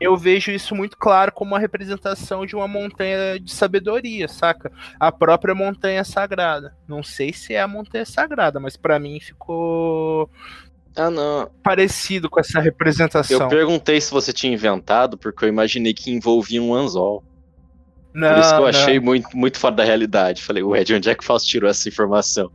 [0.00, 4.70] Eu vejo isso muito claro como uma representação de uma montanha de sabedoria, saca?
[4.98, 6.74] a própria montanha sagrada.
[6.86, 10.30] Não sei se é a montanha sagrada, mas pra mim ficou
[10.96, 11.50] Ah, não.
[11.62, 13.40] parecido com essa representação.
[13.42, 17.24] Eu perguntei se você tinha inventado, porque eu imaginei que envolvia um anzol.
[18.14, 18.66] não, Por isso que eu não.
[18.68, 20.42] achei muito, muito fora da realidade.
[20.42, 22.50] Falei, ué, de onde é que o Fausto tirou essa informação?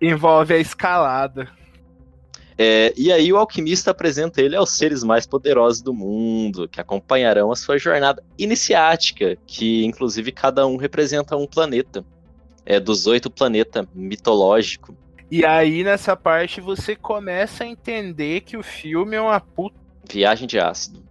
[0.00, 1.48] Envolve a escalada.
[2.62, 7.50] É, e aí o alquimista apresenta ele aos seres mais poderosos do mundo, que acompanharão
[7.50, 12.04] a sua jornada iniciática, que inclusive cada um representa um planeta.
[12.66, 14.94] É dos oito planetas mitológico.
[15.30, 19.76] E aí, nessa parte, você começa a entender que o filme é uma puta.
[20.06, 21.02] Viagem de ácido.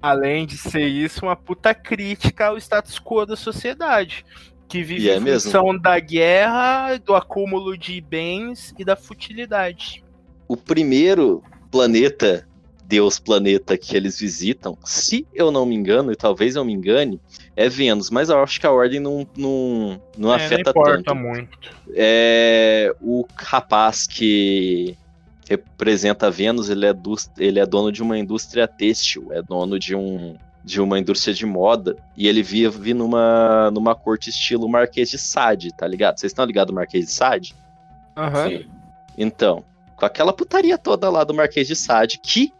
[0.00, 4.24] Além de ser isso, uma puta crítica ao status quo da sociedade.
[4.66, 5.50] Que vive E é em mesmo.
[5.50, 10.02] função da guerra, do acúmulo de bens e da futilidade.
[10.48, 12.46] O primeiro planeta,
[12.84, 17.20] Deus planeta que eles visitam, se eu não me engano, e talvez eu me engane,
[17.54, 21.02] é Vênus, mas eu acho que a ordem não, não, não É, afeta não importa
[21.02, 21.14] tanto.
[21.14, 21.58] muito.
[21.94, 24.96] É, o rapaz que
[25.48, 29.94] representa Vênus, ele é, dus- ele é dono de uma indústria têxtil, é dono de,
[29.94, 30.34] um,
[30.64, 35.72] de uma indústria de moda, e ele vive numa, numa corte estilo Marquês de Sade,
[35.76, 36.18] tá ligado?
[36.18, 37.54] Vocês estão ligados no Marquês de Sade?
[38.16, 38.48] Aham.
[38.48, 38.66] Sim.
[39.16, 39.64] Então,
[39.98, 42.52] com aquela putaria toda lá do Marquês de Sade, que,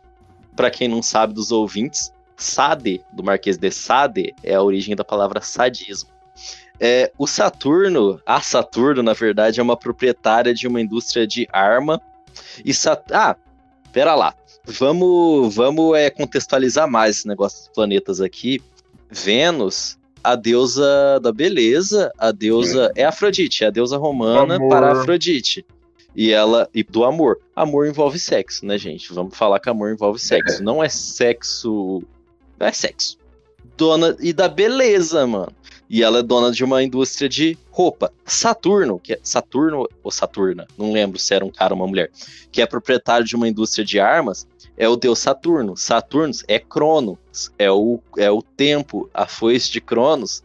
[0.57, 5.05] pra quem não sabe dos ouvintes, Sade, do Marquês de Sade, é a origem da
[5.05, 6.11] palavra sadismo.
[6.81, 12.01] É, o Saturno, a Saturno, na verdade, é uma proprietária de uma indústria de arma.
[12.65, 13.03] E Sat...
[13.13, 13.37] Ah,
[13.93, 14.35] pera lá.
[14.65, 18.61] Vamos, vamos é, contextualizar mais esse negócio dos planetas aqui.
[19.11, 22.93] Vênus, a deusa da beleza, a deusa.
[22.97, 24.69] É Afrodite, é a deusa romana Amor.
[24.69, 25.65] para Afrodite.
[26.19, 26.69] E ela.
[26.75, 27.39] E do amor.
[27.55, 29.13] Amor envolve sexo, né, gente?
[29.13, 30.61] Vamos falar que amor envolve sexo.
[30.65, 32.03] Não é sexo.
[32.59, 33.17] Não é sexo.
[33.77, 34.17] Dona.
[34.19, 35.53] E da beleza, mano.
[35.89, 38.13] E ela é dona de uma indústria de roupa.
[38.27, 42.11] Saturno, que é Saturno ou Saturna, não lembro se era um cara ou uma mulher,
[42.51, 44.45] que é proprietário de uma indústria de armas,
[44.77, 45.77] é o deus Saturno.
[45.77, 47.17] Saturno é Cronos,
[47.57, 50.43] é o, é o tempo, a foice de Cronos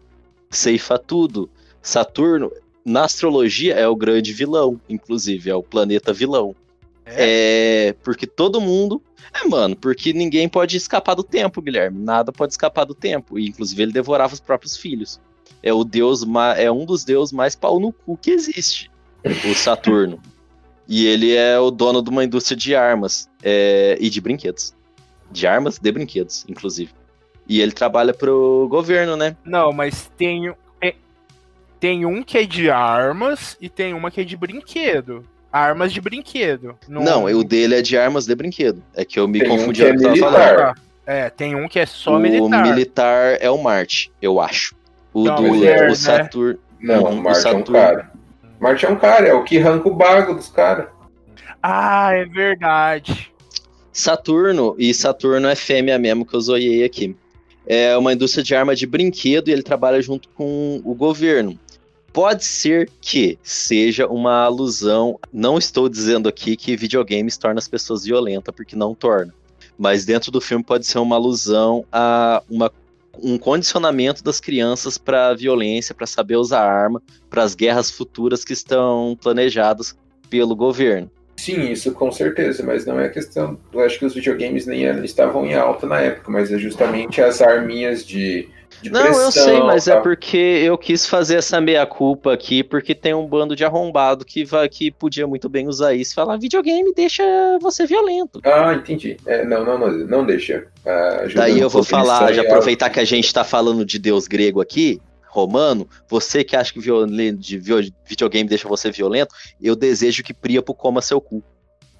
[0.51, 1.49] ceifa tudo.
[1.81, 2.51] Saturno,
[2.85, 6.55] na astrologia, é o grande vilão, inclusive, é o planeta vilão.
[7.05, 9.01] É, porque todo mundo.
[9.33, 11.99] É, mano, porque ninguém pode escapar do tempo, Guilherme.
[11.99, 13.37] Nada pode escapar do tempo.
[13.39, 15.19] E, inclusive, ele devorava os próprios filhos.
[15.61, 18.91] É o deus, ma- é um dos deuses mais pau no cu que existe,
[19.49, 20.19] o Saturno.
[20.87, 24.73] e ele é o dono de uma indústria de armas é, e de brinquedos.
[25.31, 26.91] De armas de brinquedos, inclusive.
[27.47, 29.35] E ele trabalha pro governo, né?
[29.43, 30.53] Não, mas tem,
[31.83, 35.25] tem, um que é de armas e tem uma que é de brinquedo.
[35.51, 36.77] Armas de brinquedo.
[36.87, 38.81] Não, o dele é de armas de brinquedo.
[38.95, 40.75] É que eu me Tem um confundi que é no que eu tava militar.
[41.05, 42.63] É, tem um que é só o militar.
[42.63, 44.73] militar é o Marte, eu acho.
[45.13, 45.95] O Não, do mulher, o né?
[45.95, 46.57] Saturno.
[46.79, 48.11] Não, Uhum, o Marte é um cara.
[48.61, 50.87] Marte é um cara, é o que arranca o bago dos caras.
[51.61, 53.29] Ah, é verdade.
[53.91, 57.13] Saturno, e Saturno é fêmea mesmo que eu zoiei aqui.
[57.67, 61.59] É uma indústria de arma de brinquedo e ele trabalha junto com o governo.
[62.13, 65.19] Pode ser que seja uma alusão.
[65.33, 69.33] Não estou dizendo aqui que videogames torna as pessoas violentas, porque não torna.
[69.77, 72.71] Mas dentro do filme pode ser uma alusão a uma
[73.21, 78.53] um condicionamento das crianças para violência, para saber usar arma, para as guerras futuras que
[78.53, 79.95] estão planejadas
[80.29, 81.11] pelo governo.
[81.37, 83.57] Sim, isso com certeza, mas não é questão.
[83.73, 87.41] Eu acho que os videogames nem estavam em alta na época, mas é justamente as
[87.41, 88.47] arminhas de.
[88.89, 90.01] Não, pressão, eu sei, mas é tal.
[90.03, 94.67] porque eu quis fazer essa meia-culpa aqui, porque tem um bando de arrombado que, vai,
[94.69, 97.23] que podia muito bem usar isso e falar: videogame deixa
[97.61, 98.39] você violento.
[98.43, 99.17] Ah, entendi.
[99.25, 100.67] É, não, não, não, não deixa.
[100.85, 104.61] Ah, Daí eu vou falar, já aproveitar que a gente tá falando de deus grego
[104.61, 110.21] aqui, romano, você que acha que viol- de vi- videogame deixa você violento, eu desejo
[110.23, 111.43] que Príapo coma seu cu.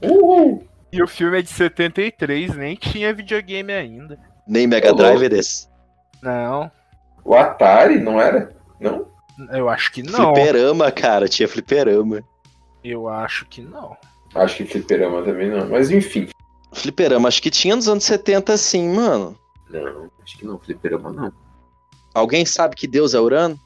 [0.02, 0.64] Uhul!
[0.92, 4.20] E o filme é de 73, nem tinha videogame ainda.
[4.48, 5.68] Nem Mega Drive é desse.
[6.24, 6.71] Não,
[7.26, 8.55] O Atari, não era?
[8.80, 9.05] Não?
[9.51, 10.34] eu acho que não.
[10.34, 12.24] Fliperama, cara, tinha fliperama.
[12.84, 13.97] Eu acho que não.
[14.34, 15.69] Acho que fliperama também não.
[15.69, 16.30] Mas enfim.
[16.71, 19.38] Fliperama, acho que tinha nos anos 70 sim, mano.
[19.69, 21.32] Não, acho que não, fliperama não.
[22.13, 23.59] Alguém sabe que Deus é Urano?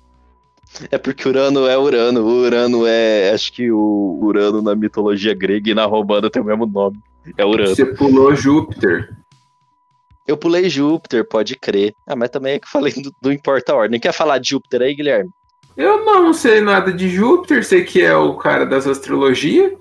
[0.89, 2.21] É porque Urano é Urano.
[2.21, 3.31] O Urano é.
[3.31, 6.97] Acho que o Urano na mitologia grega e na romana tem o mesmo nome.
[7.37, 7.75] É Urano.
[7.75, 9.15] Você pulou Júpiter.
[10.27, 11.93] Eu pulei Júpiter, pode crer.
[12.05, 13.99] Ah, mas também é que eu falei do, do Importa a Ordem.
[13.99, 15.29] Quer falar de Júpiter aí, Guilherme?
[15.77, 19.71] Eu não sei nada de Júpiter, sei que é o cara das astrologias.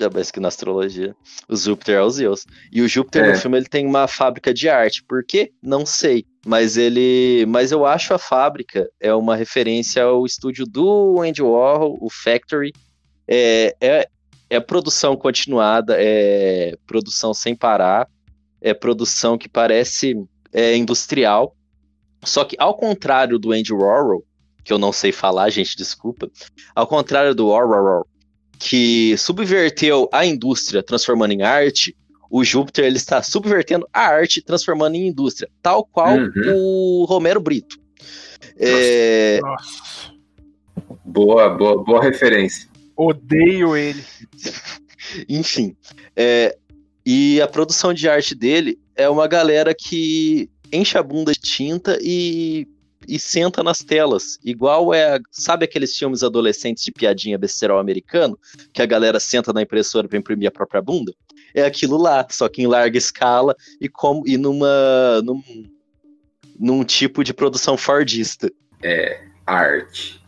[0.00, 1.14] Já parece que na astrologia.
[1.48, 2.44] O Júpiter é o Zeus.
[2.72, 3.32] E o Júpiter É.
[3.32, 5.04] no filme ele tem uma fábrica de arte.
[5.04, 5.52] Por quê?
[5.62, 6.24] Não sei.
[6.46, 7.44] Mas ele.
[7.46, 12.72] Mas eu acho a fábrica é uma referência ao estúdio do Andy Warhol, o Factory.
[13.28, 14.08] É, é,
[14.50, 18.08] é produção continuada, é produção sem parar,
[18.62, 20.14] é produção que parece
[20.52, 21.56] é, industrial.
[22.24, 24.24] Só que ao contrário do Andy Warhol,
[24.64, 26.30] que eu não sei falar, gente, desculpa.
[26.74, 28.06] Ao contrário do Warhol,
[28.58, 31.96] que subverteu a indústria transformando em arte,
[32.30, 36.30] o Júpiter ele está subvertendo a arte transformando em indústria, tal qual Uhum.
[36.54, 37.76] o Romero Brito.
[38.56, 40.12] É, Nossa.
[41.04, 42.68] Boa, boa, boa referência.
[42.96, 44.02] Odeio ele.
[45.28, 45.76] enfim,
[46.16, 46.56] é,
[47.04, 51.98] e a produção de arte dele é uma galera que enche a bunda de tinta
[52.00, 52.66] e,
[53.06, 54.38] e senta nas telas.
[54.44, 58.38] Igual é, sabe aqueles filmes adolescentes de piadinha besterol americano,
[58.72, 61.12] que a galera senta na impressora para imprimir a própria bunda?
[61.54, 65.42] É aquilo lá, só que em larga escala e, como, e numa, num,
[66.58, 68.50] num tipo de produção fordista.
[69.44, 70.22] Arte.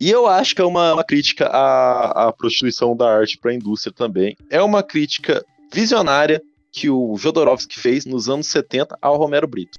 [0.00, 3.54] E eu acho que é uma, uma crítica à, à prostituição da arte para a
[3.54, 4.34] indústria também.
[4.48, 6.40] É uma crítica visionária
[6.72, 9.78] que o Jodorowsky fez nos anos 70 ao Romero Brito.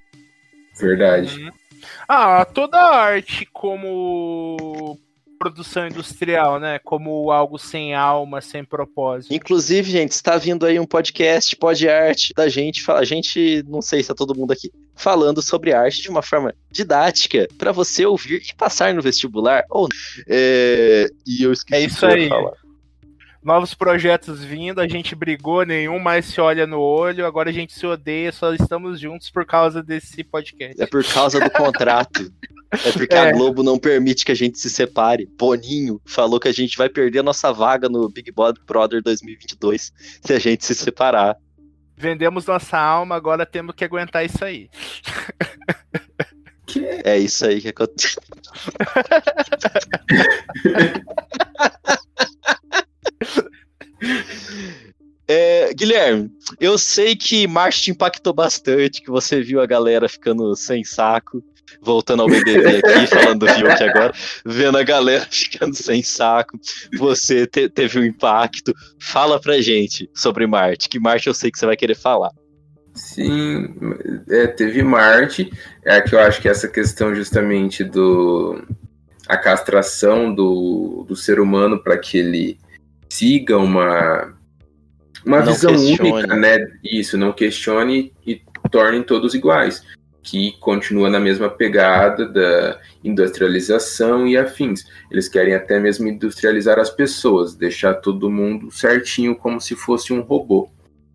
[0.80, 1.44] Verdade.
[1.44, 1.52] Uhum.
[2.08, 4.98] Ah, toda a arte como
[5.40, 6.78] produção industrial, né?
[6.84, 9.34] Como algo sem alma, sem propósito.
[9.34, 13.82] Inclusive, gente, está vindo aí um podcast, pod arte da gente, fala- a gente, não
[13.82, 18.06] sei se é todo mundo aqui, falando sobre arte de uma forma didática para você
[18.06, 20.24] ouvir e passar no vestibular ou não.
[20.28, 22.30] É, e eu esqueci É isso o que eu ia aí.
[22.30, 22.54] falar.
[23.44, 27.74] Novos projetos vindo, a gente brigou, nenhum mais se olha no olho, agora a gente
[27.74, 30.80] se odeia, só estamos juntos por causa desse podcast.
[30.82, 32.32] É por causa do contrato.
[32.86, 33.20] É porque É.
[33.20, 35.28] a Globo não permite que a gente se separe.
[35.38, 39.92] Boninho falou que a gente vai perder a nossa vaga no Big Brother 2022
[40.24, 41.36] se a gente se separar.
[41.98, 44.70] Vendemos nossa alma, agora temos que aguentar isso aí.
[46.66, 48.16] Que É isso aí que acontece.
[55.28, 60.54] É, Guilherme, eu sei que Marte te impactou bastante, que você viu a galera ficando
[60.56, 61.42] sem saco,
[61.82, 64.14] voltando ao BBB aqui, falando do Fiuk agora,
[64.46, 66.60] vendo a galera ficando sem saco,
[66.98, 68.74] você te- teve um impacto.
[69.00, 72.32] Fala pra gente sobre Marte, que Marte eu sei que você vai querer falar.
[72.94, 73.74] Sim,
[74.30, 75.50] é, teve Marte,
[75.86, 78.62] é que eu acho que essa questão justamente do
[79.28, 82.60] a castração do, do ser humano para que ele
[83.12, 84.34] siga uma
[85.26, 86.12] uma Não visão questione.
[86.12, 86.68] única, né?
[86.82, 88.42] Isso, não questione e
[88.72, 89.84] tornem todos iguais,
[90.24, 94.86] que continua na mesma pegada da industrialização e afins.
[95.12, 100.22] Eles querem até mesmo industrializar as pessoas, deixar todo mundo certinho como se fosse um
[100.22, 100.70] robô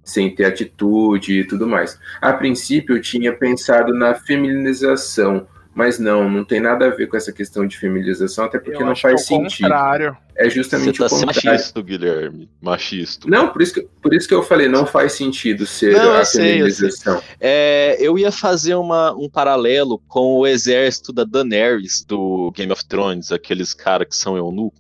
[0.05, 1.99] sem ter atitude e tudo mais.
[2.21, 7.19] A princípio eu tinha pensado na feminização, mas não, não tem nada a ver com
[7.19, 9.69] essa questão de feminização, até porque Eu não faz é o sentido.
[9.69, 10.17] contrário.
[10.35, 11.51] É Você justamente tá o contrário.
[11.51, 12.51] machista, Guilherme.
[12.63, 13.29] Machista.
[13.29, 16.13] Não, por isso, que, por isso que eu falei, não faz sentido ser Não, eu
[16.15, 17.23] a sei, eu feminização.
[17.39, 22.83] É, eu ia fazer uma, um paralelo com o exército da Daenerys do Game of
[22.87, 24.79] Thrones, aqueles caras que são eunuco,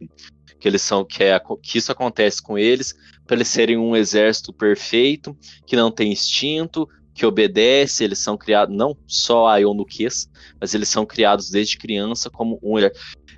[0.59, 2.95] que eles são que, é, que isso acontece com eles
[3.27, 5.37] para eles serem um exército perfeito,
[5.67, 10.29] que não tem instinto, que obedece, eles são criados, não só a eunuques,
[10.61, 12.79] mas eles são criados desde criança como um.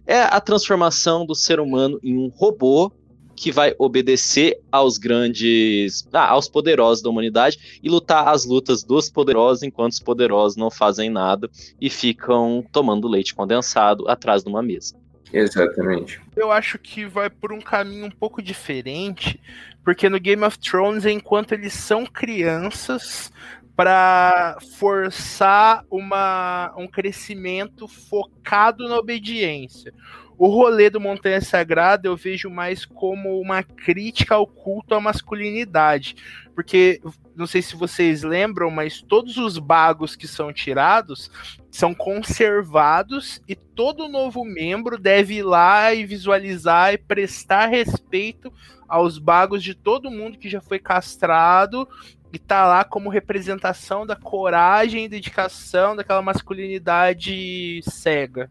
[0.04, 2.92] É a transformação do ser humano em um robô
[3.36, 9.08] que vai obedecer aos grandes, ah, aos poderosos da humanidade e lutar as lutas dos
[9.08, 11.48] poderosos enquanto os poderosos não fazem nada
[11.80, 14.96] e ficam tomando leite condensado atrás de uma mesa.
[15.32, 16.20] Exatamente.
[16.34, 19.40] Eu acho que vai por um caminho um pouco diferente,
[19.84, 23.30] porque no Game of Thrones, enquanto eles são crianças,
[23.78, 29.94] para forçar uma, um crescimento focado na obediência.
[30.36, 36.16] O rolê do Montanha Sagrada eu vejo mais como uma crítica ao culto à masculinidade.
[36.56, 37.00] Porque,
[37.36, 41.30] não sei se vocês lembram, mas todos os bagos que são tirados
[41.70, 48.52] são conservados e todo novo membro deve ir lá e visualizar e prestar respeito
[48.88, 51.86] aos bagos de todo mundo que já foi castrado
[52.32, 58.50] e tá lá como representação da coragem e dedicação daquela masculinidade cega.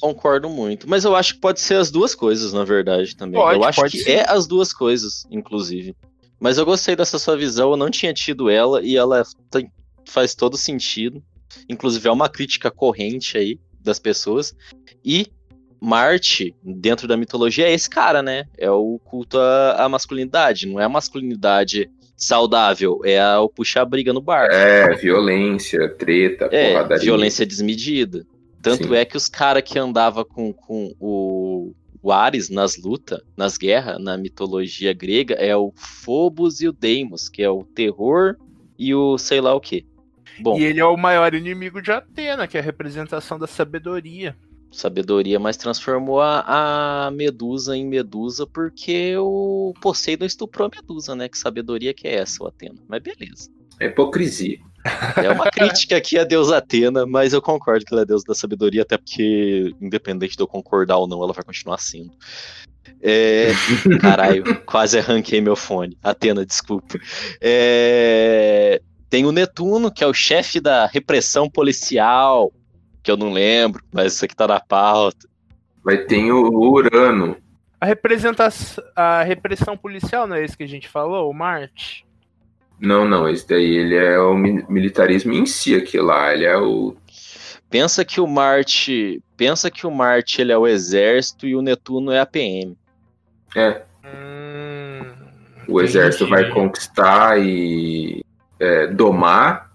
[0.00, 0.88] Concordo muito.
[0.88, 3.40] Mas eu acho que pode ser as duas coisas, na verdade, também.
[3.40, 4.10] Pode, eu acho que ser.
[4.12, 5.94] é as duas coisas, inclusive.
[6.40, 9.70] Mas eu gostei dessa sua visão, eu não tinha tido ela e ela tem-
[10.06, 11.22] faz todo sentido.
[11.68, 14.54] Inclusive, é uma crítica corrente aí das pessoas.
[15.04, 15.26] E
[15.80, 18.44] Marte, dentro da mitologia, é esse cara, né?
[18.56, 20.66] É o culto à, à masculinidade.
[20.66, 24.48] Não é a masculinidade saudável, é o puxar briga no bar.
[24.50, 27.04] É, violência, treta, É, porradaria.
[27.04, 28.24] violência desmedida.
[28.62, 28.94] Tanto Sim.
[28.94, 34.02] é que os caras que andava com, com o, o Ares nas lutas, nas guerras,
[34.02, 38.36] na mitologia grega, é o Phobos e o Deimos, que é o terror
[38.78, 39.86] e o sei lá o que.
[40.40, 44.36] Bom, E ele é o maior inimigo de Atena, que é a representação da sabedoria.
[44.76, 51.28] Sabedoria, mas transformou a, a Medusa em Medusa porque o Poseidon estuprou a Medusa, né?
[51.28, 52.80] Que sabedoria que é essa, o Atena?
[52.88, 53.50] Mas beleza.
[53.80, 54.58] É hipocrisia.
[55.16, 58.34] É uma crítica aqui a Deus Atena, mas eu concordo que ela é Deus da
[58.34, 62.10] sabedoria, até porque, independente de eu concordar ou não, ela vai continuar sendo.
[63.00, 63.52] É...
[64.00, 65.96] Caralho, quase arranquei meu fone.
[66.02, 66.98] Atena, desculpa.
[67.40, 68.80] É...
[69.08, 72.52] Tem o Netuno, que é o chefe da repressão policial,
[73.04, 75.28] que eu não lembro, mas isso aqui tá na pauta.
[75.84, 77.36] Vai ter o Urano.
[77.80, 82.06] A representação, a repressão policial, não é isso que a gente falou, o Marte?
[82.80, 86.32] Não, não, esse daí ele é o mi- militarismo em si aqui lá.
[86.32, 86.96] Ele é o.
[87.68, 92.10] Pensa que o Marte, pensa que o Marte ele é o exército e o Netuno
[92.10, 92.76] é a PM.
[93.54, 95.12] É, Hum,
[95.68, 98.22] o exército vai conquistar e
[98.58, 99.72] é, domar.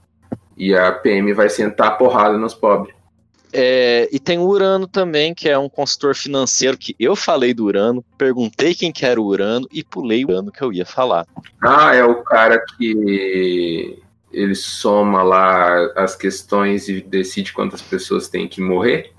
[0.57, 2.93] E a PM vai sentar a porrada nos pobres.
[3.51, 7.65] É, e tem o Urano também, que é um consultor financeiro que eu falei do
[7.65, 11.25] Urano, perguntei quem que era o Urano e pulei o Urano que eu ia falar.
[11.61, 13.99] Ah, é o cara que
[14.31, 19.11] ele soma lá as questões e decide quantas pessoas têm que morrer?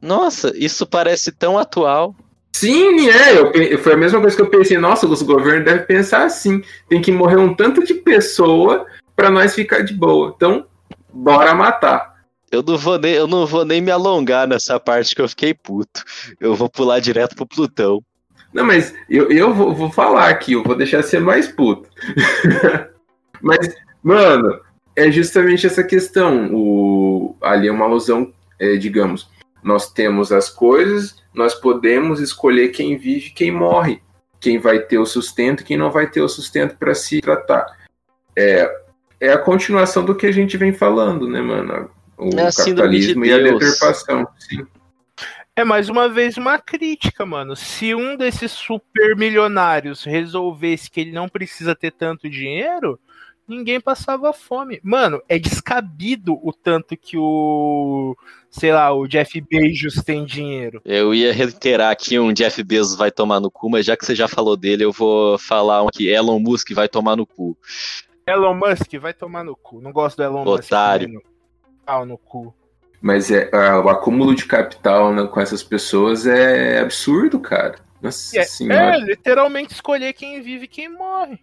[0.00, 2.14] Nossa, isso parece tão atual.
[2.52, 3.38] Sim, é.
[3.38, 4.76] Eu, foi a mesma coisa que eu pensei.
[4.76, 6.62] Nossa, os governos devem pensar assim.
[6.88, 10.34] Tem que morrer um tanto de pessoa para nós ficar de boa.
[10.36, 10.66] Então,
[11.12, 12.11] bora matar.
[12.52, 15.54] Eu não, vou nem, eu não vou nem me alongar nessa parte que eu fiquei
[15.54, 16.04] puto.
[16.38, 18.04] Eu vou pular direto pro Plutão.
[18.52, 20.52] Não, mas eu, eu vou, vou falar aqui.
[20.52, 21.88] Eu vou deixar ser mais puto.
[23.40, 24.60] mas, mano,
[24.94, 26.50] é justamente essa questão.
[26.52, 28.30] O, ali é uma alusão,
[28.60, 29.30] é, digamos.
[29.62, 34.02] Nós temos as coisas, nós podemos escolher quem vive e quem morre.
[34.38, 37.64] Quem vai ter o sustento e quem não vai ter o sustento para se tratar.
[38.36, 38.68] É,
[39.18, 41.88] é a continuação do que a gente vem falando, né, mano?
[42.16, 44.26] O É a síndrome de capitalismo e a deturpação.
[44.38, 44.66] Sim.
[45.54, 47.54] É mais uma vez uma crítica, mano.
[47.54, 52.98] Se um desses super milionários resolvesse que ele não precisa ter tanto dinheiro,
[53.46, 54.80] ninguém passava fome.
[54.82, 58.16] Mano, é descabido o tanto que o,
[58.50, 60.80] sei lá, o Jeff Bezos tem dinheiro.
[60.86, 64.14] Eu ia reiterar aqui um Jeff Bezos vai tomar no cu, mas já que você
[64.14, 66.08] já falou dele, eu vou falar um aqui.
[66.08, 67.56] Elon Musk vai tomar no cu.
[68.26, 69.82] Elon Musk vai tomar no cu.
[69.82, 71.08] Não gosto do Elon Otário.
[71.08, 71.22] Musk.
[71.22, 71.31] Mano.
[71.84, 72.54] Pau no cu.
[73.00, 73.50] Mas é,
[73.82, 77.74] o acúmulo de capital né, com essas pessoas é absurdo, cara.
[78.00, 78.96] Nossa É, senhora.
[78.96, 81.38] é, literalmente escolher quem vive e quem morre.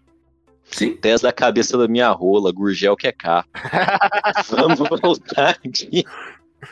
[0.72, 0.96] Sim.
[0.96, 3.44] Tese da cabeça da minha rola, Gurgel que é cá.
[4.50, 6.04] Vamos voltar aqui.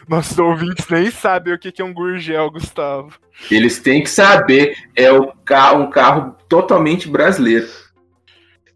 [0.07, 3.17] Nossos ouvintes nem sabem o que que é um gurgel, Gustavo.
[3.49, 7.67] Eles têm que saber, é o carro, um carro totalmente brasileiro.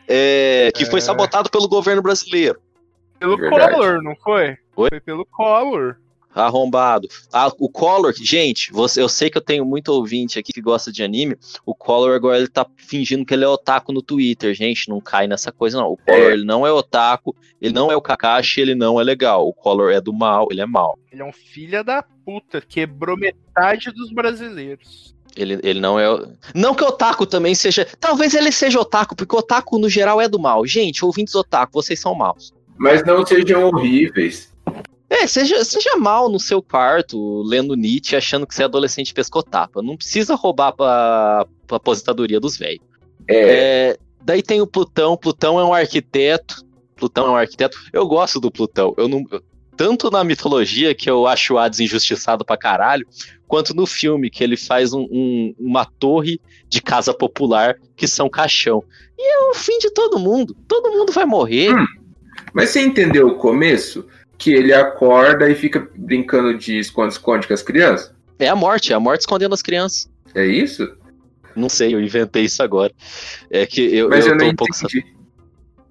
[0.07, 1.01] É, que foi É.
[1.01, 2.59] sabotado pelo governo brasileiro.
[3.21, 3.73] Pelo Verdade.
[3.75, 4.57] Collor, não foi?
[4.75, 4.89] Oi?
[4.89, 5.95] Foi pelo Collor.
[6.33, 7.07] arrombado.
[7.31, 10.91] Ah, o Collor, gente, você, eu sei que eu tenho muito ouvinte aqui que gosta
[10.91, 11.35] de anime.
[11.65, 14.89] O Collor agora ele tá fingindo que ele é otaku no Twitter, gente.
[14.89, 15.91] Não cai nessa coisa, não.
[15.91, 16.33] O Collor É.
[16.33, 19.47] ele não é otaku, ele não é o Kakashi, ele não é legal.
[19.47, 20.97] O Collor é do mal, ele é mal.
[21.11, 25.13] Ele é um filho da puta, quebrou metade dos brasileiros.
[25.35, 26.09] Ele, ele não é.
[26.11, 27.85] o- Não que o otaku também seja.
[27.99, 30.65] Talvez ele seja otaku, porque o otaku no geral é do mal.
[30.65, 32.53] Gente, ouvintes otaku, vocês são maus.
[32.81, 34.51] Mas não sejam horríveis.
[35.09, 39.81] É, seja, seja mal no seu quarto, lendo Nietzsche, achando que você é adolescente pescotapa.
[39.81, 42.79] Não precisa roubar pra, pra aposentadoria dos velhos.
[43.27, 43.35] É,
[43.91, 45.17] É, daí tem o Plutão.
[45.17, 46.65] Plutão é um arquiteto.
[46.95, 47.77] Plutão é um arquiteto.
[47.91, 48.93] Eu gosto do Plutão.
[48.97, 49.23] Eu não,
[49.75, 53.05] tanto na mitologia, que eu acho o Hades injustiçado pra caralho,
[53.47, 58.29] quanto no filme, que ele faz um- um- uma torre de casa popular que são
[58.29, 58.81] caixão.
[59.17, 60.55] E é o fim de todo mundo.
[60.67, 61.73] Todo mundo vai morrer.
[61.73, 61.85] Hum.
[62.53, 64.05] Mas você entendeu o começo?
[64.37, 68.13] Que ele acorda e fica brincando de esconde-esconde com as crianças?
[68.39, 70.09] É a morte, é a morte escondendo as crianças.
[70.33, 70.95] É isso?
[71.55, 72.91] Não sei, eu inventei isso agora.
[73.49, 74.75] É que eu, Mas eu, eu tô não um pouco.
[74.75, 75.05] entendi.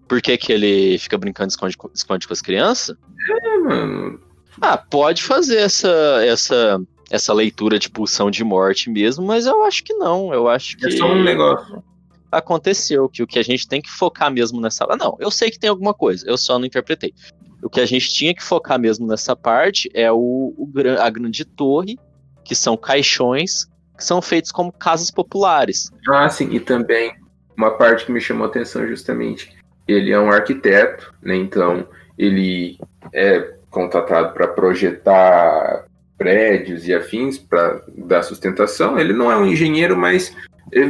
[0.09, 2.97] Por que, que ele fica brincando de esconde, esconde com as crianças?
[3.29, 4.21] É, mano.
[4.61, 5.89] Ah, pode fazer essa,
[6.25, 6.81] essa,
[7.11, 10.35] essa leitura de pulsão de morte mesmo, mas eu acho que não.
[10.35, 11.83] Eu acho que É só um negócio.
[12.31, 14.85] Aconteceu, que o que a gente tem que focar mesmo nessa.
[14.89, 17.15] Ah, não, eu sei que tem alguma coisa, eu só não interpretei.
[17.63, 21.45] O que a gente tinha que focar mesmo nessa parte é o, o a grande
[21.45, 21.99] torre,
[22.45, 23.67] que são caixões,
[23.97, 25.91] que são feitos como casas populares.
[26.09, 27.13] Ah, sim, e também
[27.57, 29.55] uma parte que me chamou a atenção justamente,
[29.87, 31.37] ele é um arquiteto, né?
[31.37, 32.79] Então ele
[33.13, 35.85] é contratado para projetar
[36.17, 38.99] prédios e afins para dar sustentação.
[38.99, 40.35] Ele não é um engenheiro, mas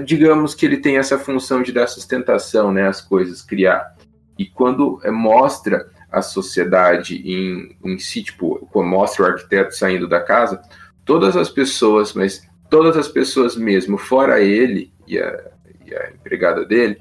[0.04, 2.86] digamos que ele tem essa função de dar sustentação, né?
[2.86, 3.96] As coisas criar.
[4.38, 10.20] E quando eh, mostra a sociedade em, em si, tipo, mostra o arquiteto saindo da
[10.20, 10.60] casa,
[11.04, 15.50] todas as pessoas, mas todas as pessoas mesmo, fora ele e a,
[15.86, 17.00] e a empregada dele,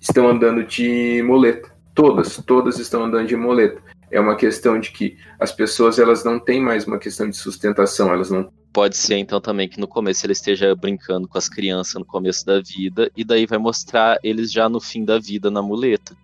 [0.00, 1.72] estão andando de moleta.
[1.94, 3.80] Todas, todas estão andando de moleta.
[4.10, 8.12] É uma questão de que as pessoas elas não têm mais uma questão de sustentação,
[8.12, 8.52] elas não.
[8.74, 12.44] Pode ser então também que no começo ele esteja brincando com as crianças no começo
[12.44, 16.16] da vida, e daí vai mostrar eles já no fim da vida na muleta,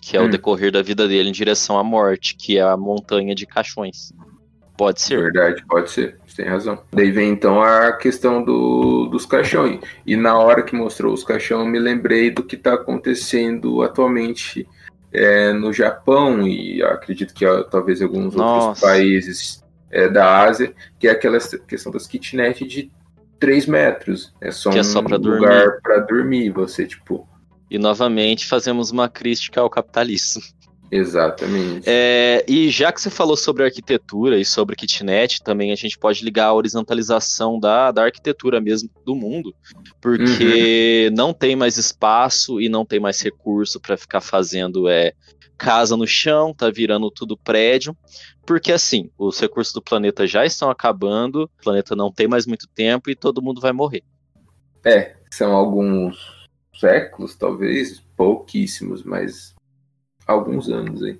[0.00, 0.30] que é o Hum.
[0.30, 4.10] decorrer da vida dele em direção à morte, que é a montanha de caixões.
[4.74, 5.20] Pode De ser.
[5.20, 6.82] verdade, pode ser, você tem razão.
[6.90, 9.78] Daí vem então a questão do, dos caixões.
[10.06, 14.66] E na hora que mostrou os caixões, eu me lembrei do que está acontecendo atualmente
[15.12, 18.80] é, no Japão e acredito que ó, talvez alguns outros Nossa.
[18.86, 19.61] países
[19.92, 22.90] é, da Ásia, que é aquela questão das kitnet de
[23.38, 24.32] 3 metros.
[24.40, 26.50] É só Que é um só pra lugar para dormir.
[26.50, 27.28] Você, tipo,
[27.70, 30.42] E novamente fazemos uma crítica ao capitalismo.
[30.90, 31.84] exatamente.
[31.86, 36.24] É, e já que você falou sobre arquitetura e sobre kitnet, também a gente pode
[36.24, 39.54] ligar a horizontalização da, da arquitetura mesmo do mundo,
[40.00, 45.12] porque não tem mais espaço e não tem mais recurso para ficar fazendo é,
[45.62, 47.96] casa no chão, tá virando tudo prédio,
[48.46, 52.66] porque assim, os recursos do planeta já estão acabando, o planeta não tem mais muito
[52.74, 54.02] tempo e todo mundo vai morrer.
[54.84, 59.54] É, são alguns séculos, talvez, pouquíssimos, mas
[60.26, 61.18] alguns anos aí.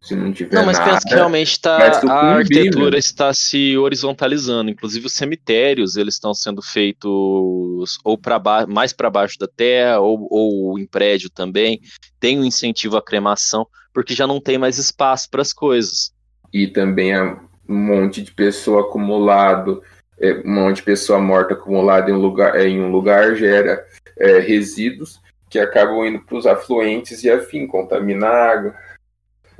[0.00, 1.76] Se não tiver Não, mas nada, penso que realmente tá,
[2.08, 2.98] a arquitetura né?
[2.98, 4.68] está se horizontalizando.
[4.68, 10.26] Inclusive os cemitérios eles estão sendo feitos ou para mais para baixo da terra ou,
[10.28, 11.80] ou em prédio também.
[12.18, 16.11] Tem um incentivo à cremação porque já não tem mais espaço para as coisas.
[16.52, 17.36] E também há
[17.68, 19.82] um monte de pessoa acumulado,
[20.18, 23.84] é, um monte de pessoa morta acumulada em um lugar, é, em um lugar gera
[24.16, 28.74] é, resíduos que acabam indo para os afluentes e afim, contaminar a água.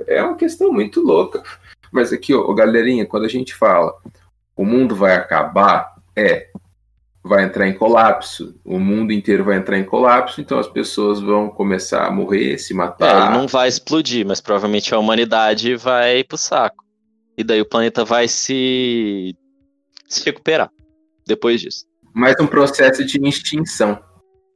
[0.07, 1.43] É uma questão muito louca.
[1.91, 3.93] Mas aqui, ó, galerinha, quando a gente fala
[4.55, 6.47] o mundo vai acabar, é,
[7.23, 8.55] vai entrar em colapso.
[8.63, 12.73] O mundo inteiro vai entrar em colapso, então as pessoas vão começar a morrer, se
[12.73, 13.27] É, matar.
[13.27, 16.82] ele não vai explodir, mas provavelmente a humanidade vai pro saco.
[17.37, 19.35] E daí o planeta vai se,
[20.07, 20.69] se recuperar
[21.25, 21.85] depois disso.
[22.13, 23.99] Mais um processo de extinção.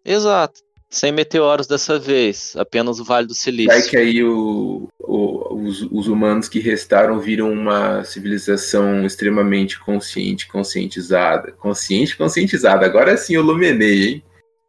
[0.05, 0.61] Exato.
[0.89, 3.71] Sem meteoros dessa vez, apenas o Vale do Silício.
[3.77, 10.47] Vai que aí o, o- os, os humanos que restaram viram uma civilização extremamente consciente,
[10.47, 11.51] conscientizada.
[11.53, 12.85] Consciente, conscientizada.
[12.85, 14.23] Agora sim eu iluminei, hein?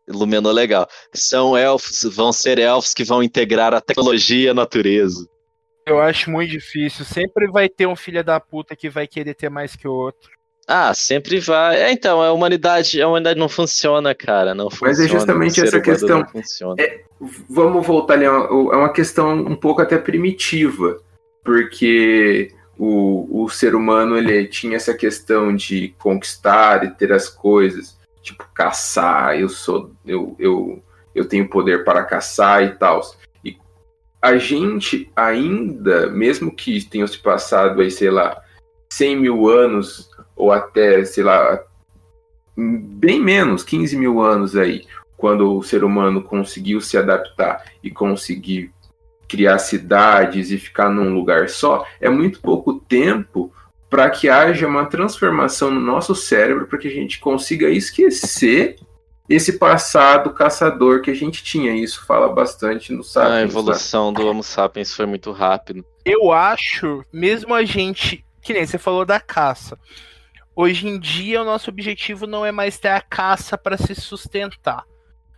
[0.09, 0.89] Iluminou legal.
[1.15, 5.29] São elfos, vão ser elfos que vão integrar a tecnologia e a natureza.
[5.89, 7.05] Eu acho muito difícil.
[7.05, 10.31] Sempre vai ter um filho da puta que vai querer ter mais que o outro.
[10.67, 11.81] Ah, sempre vai.
[11.81, 14.55] É, então, a humanidade, a humanidade não funciona, cara.
[14.55, 14.91] Não funciona.
[14.91, 16.21] Mas é justamente essa questão.
[16.21, 16.77] Não funciona.
[17.49, 18.25] Vamos voltar ali.
[18.25, 21.01] É uma é uma questão um pouco até primitiva.
[21.43, 27.99] Porque o, o ser humano ele tinha essa questão de conquistar e ter as coisas,
[28.23, 30.83] tipo caçar, eu sou eu, eu,
[31.15, 33.01] eu tenho poder para caçar e tal.
[34.21, 38.41] A gente ainda, mesmo que tenham se passado aí, sei lá,
[38.93, 41.63] 100 mil anos ou até, sei lá,
[42.57, 44.85] bem menos, 15 mil anos aí,
[45.17, 48.73] quando o ser humano conseguiu se adaptar e conseguir
[49.29, 53.53] criar cidades e ficar num lugar só, é muito pouco tempo
[53.91, 58.77] para que haja uma transformação no nosso cérebro para que a gente consiga esquecer
[59.29, 61.75] esse passado caçador que a gente tinha.
[61.75, 63.35] Isso fala bastante no Sapiens.
[63.35, 65.85] A evolução do Homo sapiens foi muito rápido.
[66.05, 69.79] Eu acho, mesmo a gente, que nem você falou da caça.
[70.57, 74.85] Hoje em dia, o nosso objetivo não é mais ter a caça para se sustentar.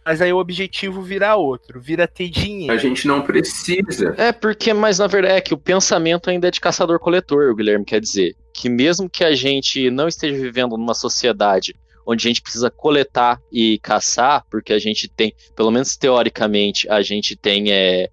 [0.04, 2.72] Mas aí o objetivo vira outro, vira ter dinheiro.
[2.72, 4.14] A gente não precisa.
[4.16, 7.84] É, porque, mas na verdade é que o pensamento ainda é de caçador-coletor, o Guilherme
[7.84, 8.34] quer dizer.
[8.54, 11.74] Que mesmo que a gente não esteja vivendo numa sociedade
[12.06, 17.02] onde a gente precisa coletar e caçar, porque a gente tem, pelo menos teoricamente, a
[17.02, 18.08] gente tem é,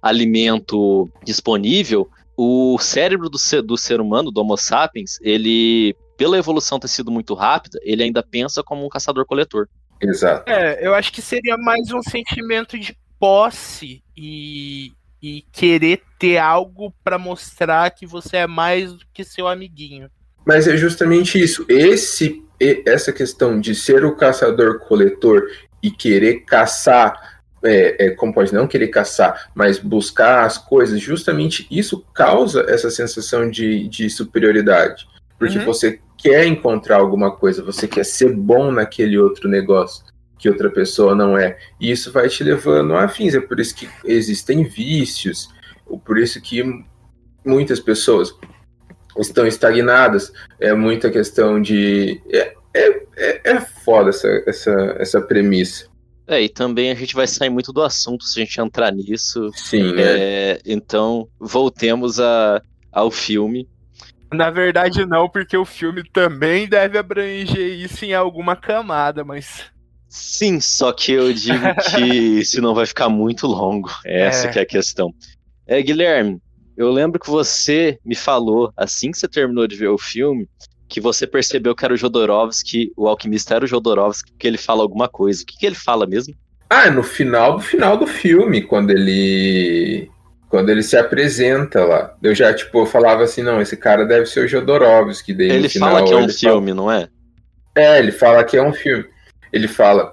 [0.00, 6.80] alimento disponível, o cérebro do ser, do ser humano, do Homo sapiens, ele, pela evolução
[6.80, 9.68] ter sido muito rápida, ele ainda pensa como um caçador-coletor.
[10.00, 10.50] Exato.
[10.50, 16.92] É, eu acho que seria mais um sentimento de posse e, e querer ter algo
[17.04, 20.10] para mostrar que você é mais do que seu amiguinho.
[20.44, 21.64] Mas é justamente isso.
[21.68, 22.42] Esse,
[22.86, 25.42] essa questão de ser o caçador-coletor
[25.82, 31.66] e querer caçar, é, é, como pode não querer caçar, mas buscar as coisas, justamente
[31.70, 35.06] isso causa essa sensação de, de superioridade.
[35.38, 35.64] Porque uhum.
[35.64, 40.04] você quer encontrar alguma coisa, você quer ser bom naquele outro negócio
[40.38, 41.56] que outra pessoa não é.
[41.80, 43.34] E isso vai te levando a fins.
[43.34, 45.48] É por isso que existem vícios,
[46.04, 46.84] por isso que
[47.44, 48.34] muitas pessoas
[49.18, 50.32] estão estagnadas.
[50.60, 52.20] É muita questão de.
[52.30, 55.86] É, é, é, é foda essa, essa, essa premissa.
[56.26, 59.50] É, e também a gente vai sair muito do assunto se a gente entrar nisso.
[59.54, 60.02] Sim, né?
[60.02, 63.68] É, então, voltemos a, ao filme.
[64.32, 69.64] Na verdade, não, porque o filme também deve abranger isso em alguma camada, mas.
[70.08, 73.90] Sim, só que eu digo que se não vai ficar muito longo.
[74.04, 74.50] Essa é.
[74.50, 75.12] que é a questão.
[75.66, 76.40] É, Guilherme,
[76.76, 80.48] eu lembro que você me falou, assim que você terminou de ver o filme,
[80.88, 84.82] que você percebeu que era o Jodorowsky, o alquimista era o Jodorowsky, que ele fala
[84.82, 85.42] alguma coisa.
[85.42, 86.34] O que, que ele fala mesmo?
[86.68, 90.10] Ah, no final do final do filme, quando ele
[90.48, 92.14] quando ele se apresenta lá.
[92.22, 95.32] Eu já, tipo, falava assim, não, esse cara deve ser o Jodorowsky.
[95.32, 96.74] Daí, ele final, fala que é um filme, fala...
[96.74, 97.08] não é?
[97.74, 99.06] É, ele fala que é um filme.
[99.50, 100.12] Ele fala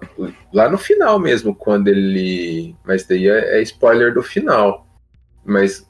[0.53, 2.73] lá no final mesmo, quando ele.
[2.85, 4.87] Mas daí é, é spoiler do final.
[5.43, 5.85] Mas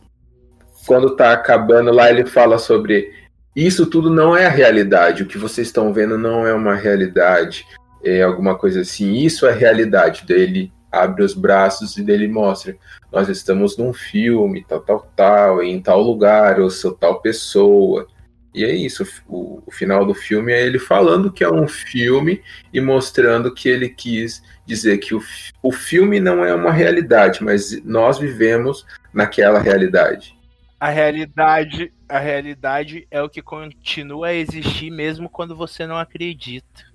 [0.89, 3.13] quando tá acabando lá, ele fala sobre
[3.55, 5.21] isso tudo não é a realidade.
[5.21, 7.63] O que vocês estão vendo não é uma realidade.
[8.03, 9.13] É alguma coisa assim.
[9.13, 10.25] Isso é realidade.
[10.25, 12.75] dele abre os braços e dele mostra:
[13.11, 18.07] nós estamos num filme, tal, tal, tal, em tal lugar, ou sou tal pessoa.
[18.51, 22.41] E é isso, o, o, final do filme é ele falando que é um filme
[22.73, 25.21] e mostrando que ele quis dizer que o,
[25.61, 30.38] o filme não é uma realidade, mas nós vivemos naquela realidade.
[30.80, 36.86] A realidade, a realidade é o que continua a existir mesmo quando você não acredita.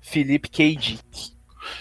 [0.00, 0.76] Felipe K.
[0.76, 1.32] Dick.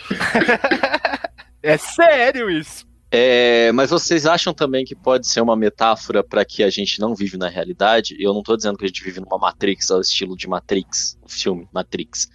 [1.61, 2.87] É sério isso.
[3.11, 7.15] É, mas vocês acham também que pode ser uma metáfora para que a gente não
[7.15, 8.15] vive na realidade?
[8.19, 11.27] Eu não estou dizendo que a gente vive numa Matrix ao estilo de Matrix, o
[11.27, 12.29] filme Matrix,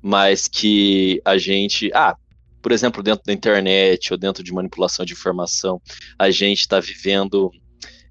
[0.00, 2.16] mas que a gente, ah,
[2.62, 5.78] por exemplo, dentro da internet ou dentro de manipulação de informação,
[6.18, 7.50] a gente está vivendo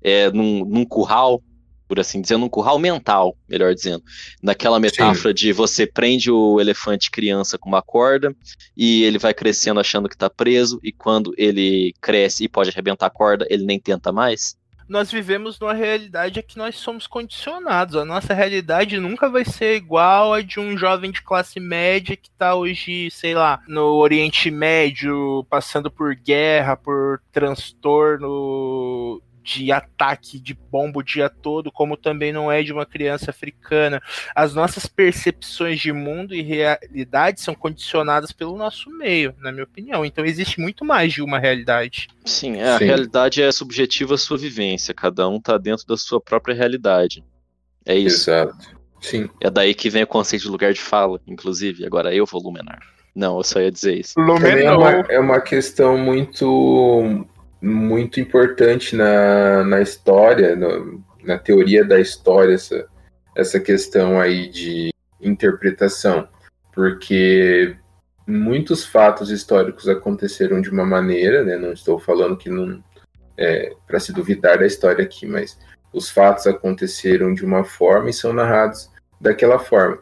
[0.02, 1.42] é, num, num curral
[1.90, 4.04] por assim dizer, num curral mental, melhor dizendo.
[4.44, 5.34] Naquela metáfora Sim.
[5.34, 8.34] de você prende o elefante criança com uma corda
[8.78, 13.08] e ele vai crescendo achando que está preso, e quando ele cresce e pode arrebentar
[13.08, 14.56] a corda, ele nem tenta mais.
[14.88, 17.96] Nós vivemos numa realidade que nós somos condicionados.
[17.96, 22.28] A nossa realidade nunca vai ser igual a de um jovem de classe média que
[22.28, 30.54] está hoje, sei lá, no Oriente Médio, passando por guerra, por transtorno de ataque de
[30.54, 34.02] bomba o dia todo, como também não é de uma criança africana.
[34.36, 40.06] As nossas percepções de mundo e realidade são condicionadas pelo nosso meio, na minha opinião.
[40.06, 42.08] Então existe muito mais de uma realidade.
[42.26, 42.86] Sim, é, a Sim.
[42.86, 47.24] realidade é subjetiva a sua vivência, cada um está dentro da sua própria realidade.
[47.86, 48.30] É isso.
[48.30, 48.80] Exato.
[49.02, 49.30] Sim.
[49.40, 51.86] É daí que vem o conceito de lugar de fala, inclusive.
[51.86, 52.80] Agora eu vou luminar.
[53.16, 54.14] Não, eu só ia dizer isso.
[54.18, 57.26] É uma, é uma questão muito
[57.62, 62.88] muito importante na, na história, no, na teoria da história essa,
[63.36, 66.28] essa questão aí de interpretação,
[66.74, 67.76] porque
[68.26, 71.58] muitos fatos históricos aconteceram de uma maneira, né?
[71.58, 72.82] Não estou falando que não
[73.38, 75.58] é, para se duvidar da história aqui, mas
[75.92, 78.90] os fatos aconteceram de uma forma e são narrados
[79.20, 80.00] daquela forma,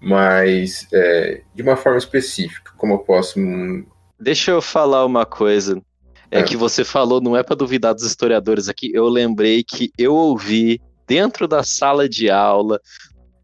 [0.00, 3.40] mas é, de uma forma específica, como eu posso.
[4.20, 5.80] Deixa eu falar uma coisa.
[6.32, 6.42] É, é.
[6.42, 8.90] que você falou, não é para duvidar dos historiadores aqui.
[8.94, 12.80] Eu lembrei que eu ouvi dentro da sala de aula,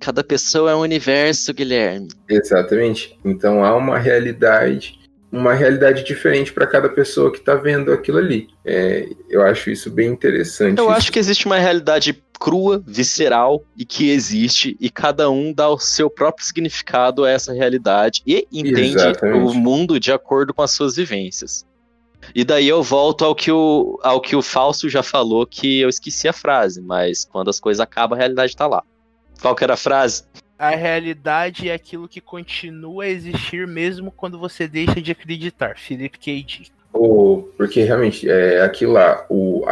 [0.00, 2.08] Cada pessoa é um universo, Guilherme.
[2.28, 3.18] Exatamente.
[3.24, 4.98] Então há uma realidade,
[5.30, 8.48] uma realidade diferente para cada pessoa que está vendo aquilo ali.
[8.64, 10.78] É, eu acho isso bem interessante.
[10.78, 10.94] Eu isso.
[10.94, 15.78] acho que existe uma realidade crua, visceral e que existe e cada um dá o
[15.78, 19.48] seu próprio significado a essa realidade e entende Exatamente.
[19.48, 21.66] o mundo de acordo com as suas vivências.
[22.34, 25.88] E daí eu volto ao que o, ao que o Fausto já falou, que eu
[25.88, 28.82] esqueci a frase, mas quando as coisas acabam, a realidade está lá.
[29.40, 30.24] Qual que era a frase?
[30.58, 35.78] A realidade é aquilo que continua a existir mesmo quando você deixa de acreditar.
[35.78, 36.42] Philip K.
[36.42, 36.72] Dick.
[36.92, 39.64] O, porque realmente é aquilo lá, o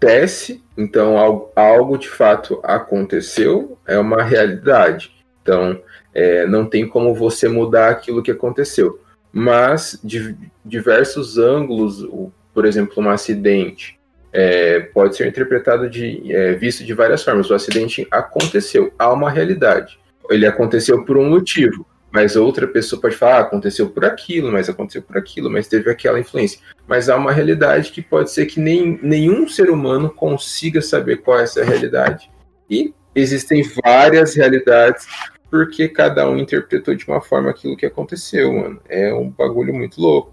[0.00, 5.12] acontece, então algo, algo de fato aconteceu, é uma realidade.
[5.42, 5.80] Então
[6.14, 8.98] é, não tem como você mudar aquilo que aconteceu.
[9.32, 10.34] Mas de
[10.64, 12.04] diversos ângulos,
[12.52, 13.98] por exemplo, um acidente,
[14.32, 17.50] é, pode ser interpretado de é, visto de várias formas.
[17.50, 19.98] O acidente aconteceu, há uma realidade.
[20.30, 24.68] Ele aconteceu por um motivo, mas outra pessoa pode falar, ah, aconteceu por aquilo, mas
[24.68, 26.60] aconteceu por aquilo, mas teve aquela influência.
[26.86, 31.38] Mas há uma realidade que pode ser que nem, nenhum ser humano consiga saber qual
[31.38, 32.30] é essa realidade.
[32.68, 35.06] E existem várias realidades
[35.50, 38.80] porque cada um interpretou de uma forma aquilo que aconteceu, mano.
[38.88, 40.32] É um bagulho muito louco.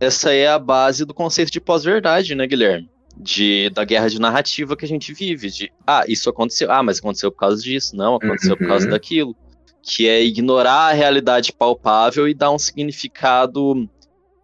[0.00, 2.90] Essa é a base do conceito de pós-verdade, né, Guilherme?
[3.16, 6.98] de, da guerra de narrativa que a gente vive, de ah, isso aconteceu, ah, mas
[6.98, 8.58] aconteceu por causa disso, não, aconteceu uhum.
[8.58, 8.92] por causa uhum.
[8.92, 9.36] daquilo.
[9.82, 13.88] Que é ignorar a realidade palpável e dar um significado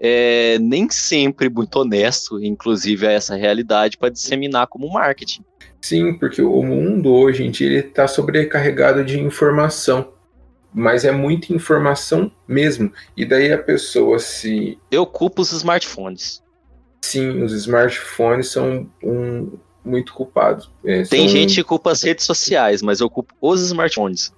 [0.01, 5.43] é, nem sempre muito honesto, inclusive, a essa realidade, para disseminar como marketing.
[5.80, 10.12] Sim, porque o mundo hoje em dia está sobrecarregado de informação.
[10.72, 12.93] Mas é muita informação mesmo.
[13.16, 14.78] E daí a pessoa se.
[14.91, 16.43] Eu culpo os smartphones.
[17.01, 19.59] Sim, os smartphones são um,
[19.89, 20.70] muito culpados.
[20.84, 21.28] É, Tem são...
[21.28, 24.32] gente que culpa as redes sociais, mas eu culpo os smartphones.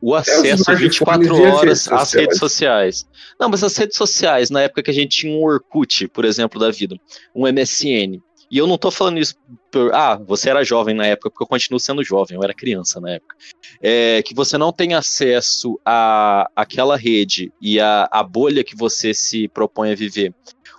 [0.00, 3.06] O acesso é, 24 horas às redes sociais.
[3.38, 6.58] Não, mas as redes sociais, na época que a gente tinha um Orkut, por exemplo,
[6.58, 6.96] da vida,
[7.34, 8.20] um MSN.
[8.50, 9.34] E eu não tô falando isso
[9.70, 9.92] por.
[9.92, 13.10] Ah, você era jovem na época, porque eu continuo sendo jovem, eu era criança na
[13.10, 13.34] época.
[13.82, 19.12] É, que você não tem acesso a aquela rede e a, a bolha que você
[19.12, 20.32] se propõe a viver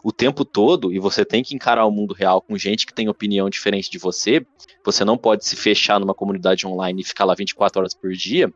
[0.05, 3.09] o tempo todo e você tem que encarar o mundo real com gente que tem
[3.09, 4.45] opinião diferente de você,
[4.85, 8.53] você não pode se fechar numa comunidade online e ficar lá 24 horas por dia.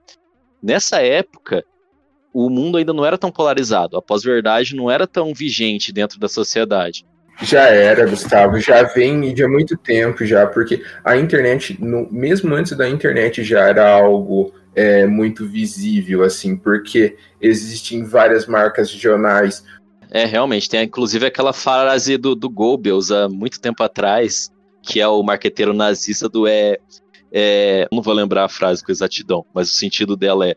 [0.62, 1.66] Nessa época,
[2.32, 6.30] o mundo ainda não era tão polarizado, a pós-verdade não era tão vigente dentro da
[6.30, 7.04] sociedade.
[7.42, 12.54] Já era, Gustavo, já vem de há muito tempo já, porque a internet, no, mesmo
[12.54, 19.00] antes da internet, já era algo é, muito visível, assim, porque existem várias marcas de
[19.00, 19.64] jornais,
[20.10, 20.70] é, realmente.
[20.70, 24.52] Tem inclusive aquela frase do, do Goebbels há muito tempo atrás,
[24.82, 26.78] que é o marqueteiro nazista do é,
[27.32, 27.88] é.
[27.92, 30.56] Não vou lembrar a frase com exatidão, mas o sentido dela é: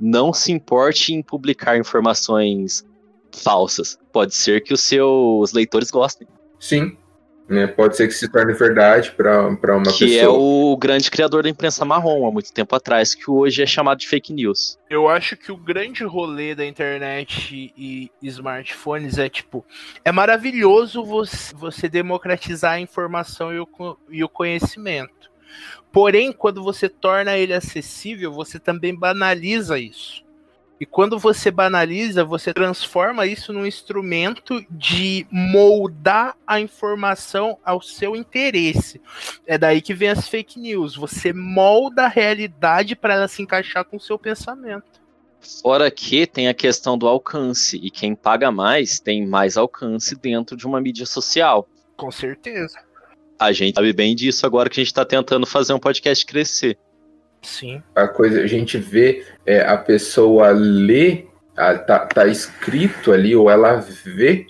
[0.00, 2.84] não se importe em publicar informações
[3.32, 3.98] falsas.
[4.12, 6.26] Pode ser que os seus leitores gostem.
[6.58, 6.96] Sim.
[7.46, 7.66] Né?
[7.66, 10.22] Pode ser que se torne verdade para uma que pessoa.
[10.22, 13.98] é o grande criador da imprensa marrom há muito tempo atrás, que hoje é chamado
[13.98, 14.78] de fake news.
[14.88, 19.64] Eu acho que o grande rolê da internet e smartphones é tipo,
[20.02, 23.68] é maravilhoso você, você democratizar a informação e o,
[24.08, 25.30] e o conhecimento.
[25.92, 30.23] Porém, quando você torna ele acessível, você também banaliza isso.
[30.80, 38.16] E quando você banaliza, você transforma isso num instrumento de moldar a informação ao seu
[38.16, 39.00] interesse.
[39.46, 40.96] É daí que vem as fake news.
[40.96, 45.04] Você molda a realidade para ela se encaixar com o seu pensamento.
[45.62, 50.56] Fora que tem a questão do alcance, e quem paga mais tem mais alcance dentro
[50.56, 51.68] de uma mídia social.
[51.96, 52.78] Com certeza.
[53.38, 56.78] A gente sabe bem disso agora que a gente está tentando fazer um podcast crescer.
[57.44, 57.82] Sim.
[57.94, 61.26] A coisa, a gente vê é, a pessoa lê,
[61.56, 64.46] a- tá, tá escrito ali, ou ela vê,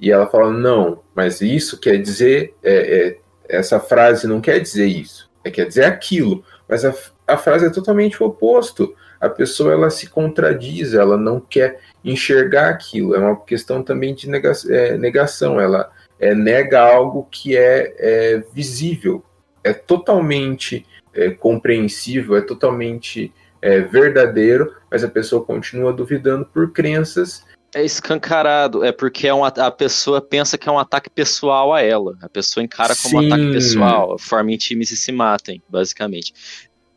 [0.00, 3.18] e ela fala, não, mas isso quer dizer, é, é,
[3.48, 6.44] essa frase não quer dizer isso, é, quer dizer aquilo.
[6.68, 6.94] Mas a,
[7.26, 8.94] a frase é totalmente o oposto.
[9.20, 13.14] A pessoa ela se contradiz, ela não quer enxergar aquilo.
[13.16, 15.58] É uma questão também de nega, é, negação.
[15.58, 19.24] Ela é, nega algo que é, é visível.
[19.64, 20.86] É totalmente
[21.18, 27.44] é, compreensível, é totalmente é, verdadeiro, mas a pessoa continua duvidando por crenças.
[27.74, 31.82] É escancarado, é porque é um, a pessoa pensa que é um ataque pessoal a
[31.82, 32.16] ela.
[32.22, 33.26] A pessoa encara como um Sim.
[33.26, 36.32] ataque pessoal, formem times e se matem, basicamente.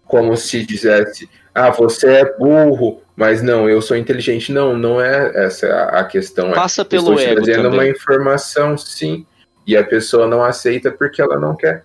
[0.05, 4.51] Como se dissesse, ah, você é burro, mas não, eu sou inteligente.
[4.51, 6.51] Não, não é essa a questão.
[6.51, 9.25] É, Passa eu pelo estou ego trazendo uma informação, sim,
[9.67, 11.83] e a pessoa não aceita porque ela não quer.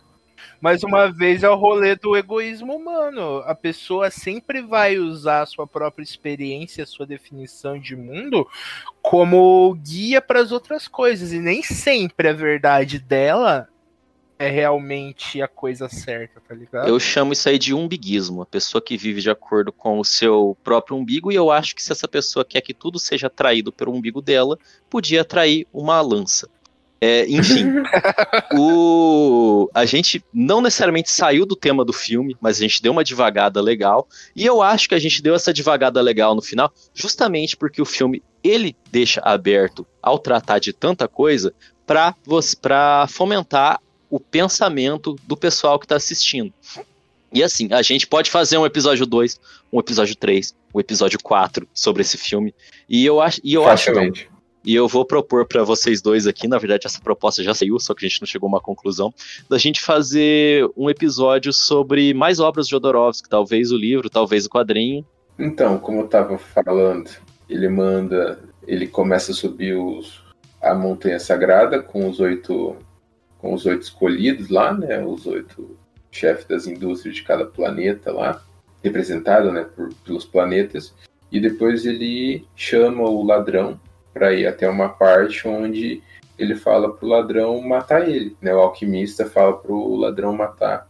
[0.66, 3.40] Mais uma vez é o rolê do egoísmo humano.
[3.46, 8.44] A pessoa sempre vai usar a sua própria experiência, a sua definição de mundo
[9.00, 11.32] como guia para as outras coisas.
[11.32, 13.68] E nem sempre a verdade dela
[14.40, 16.88] é realmente a coisa certa, tá ligado?
[16.88, 20.58] Eu chamo isso aí de umbiguismo, a pessoa que vive de acordo com o seu
[20.64, 23.92] próprio umbigo, e eu acho que se essa pessoa quer que tudo seja atraído pelo
[23.92, 24.58] umbigo dela,
[24.90, 26.50] podia atrair uma lança.
[27.01, 27.66] É, enfim,
[28.57, 29.68] o...
[29.74, 33.61] a gente não necessariamente saiu do tema do filme, mas a gente deu uma divagada
[33.61, 37.82] legal, e eu acho que a gente deu essa divagada legal no final, justamente porque
[37.82, 41.53] o filme ele deixa aberto ao tratar de tanta coisa
[41.86, 46.53] para fomentar o pensamento do pessoal que está assistindo.
[47.32, 49.38] E assim, a gente pode fazer um episódio 2,
[49.72, 52.55] um episódio 3, um episódio 4 sobre esse filme.
[52.88, 53.86] E eu acho, e eu acho.
[53.86, 54.30] Facilmente.
[54.66, 57.94] E eu vou propor para vocês dois aqui, na verdade essa proposta já saiu, só
[57.94, 59.14] que a gente não chegou a uma conclusão,
[59.48, 64.50] da gente fazer um episódio sobre mais obras de Jodorowsky, talvez o livro, talvez o
[64.50, 65.06] quadrinho.
[65.38, 67.08] Então, como eu tava falando,
[67.48, 70.20] ele manda, ele começa a subir os,
[70.60, 72.76] a montanha sagrada com os oito
[73.38, 75.04] com os oito escolhidos lá, né?
[75.04, 75.76] Os oito
[76.10, 78.42] chefes das indústrias de cada planeta lá,
[78.82, 80.94] representado, né, por, pelos planetas.
[81.30, 83.78] E depois ele chama o ladrão
[84.16, 86.02] para ir até uma parte onde
[86.38, 88.54] ele fala pro ladrão matar ele, né?
[88.54, 90.88] O alquimista fala pro ladrão matar,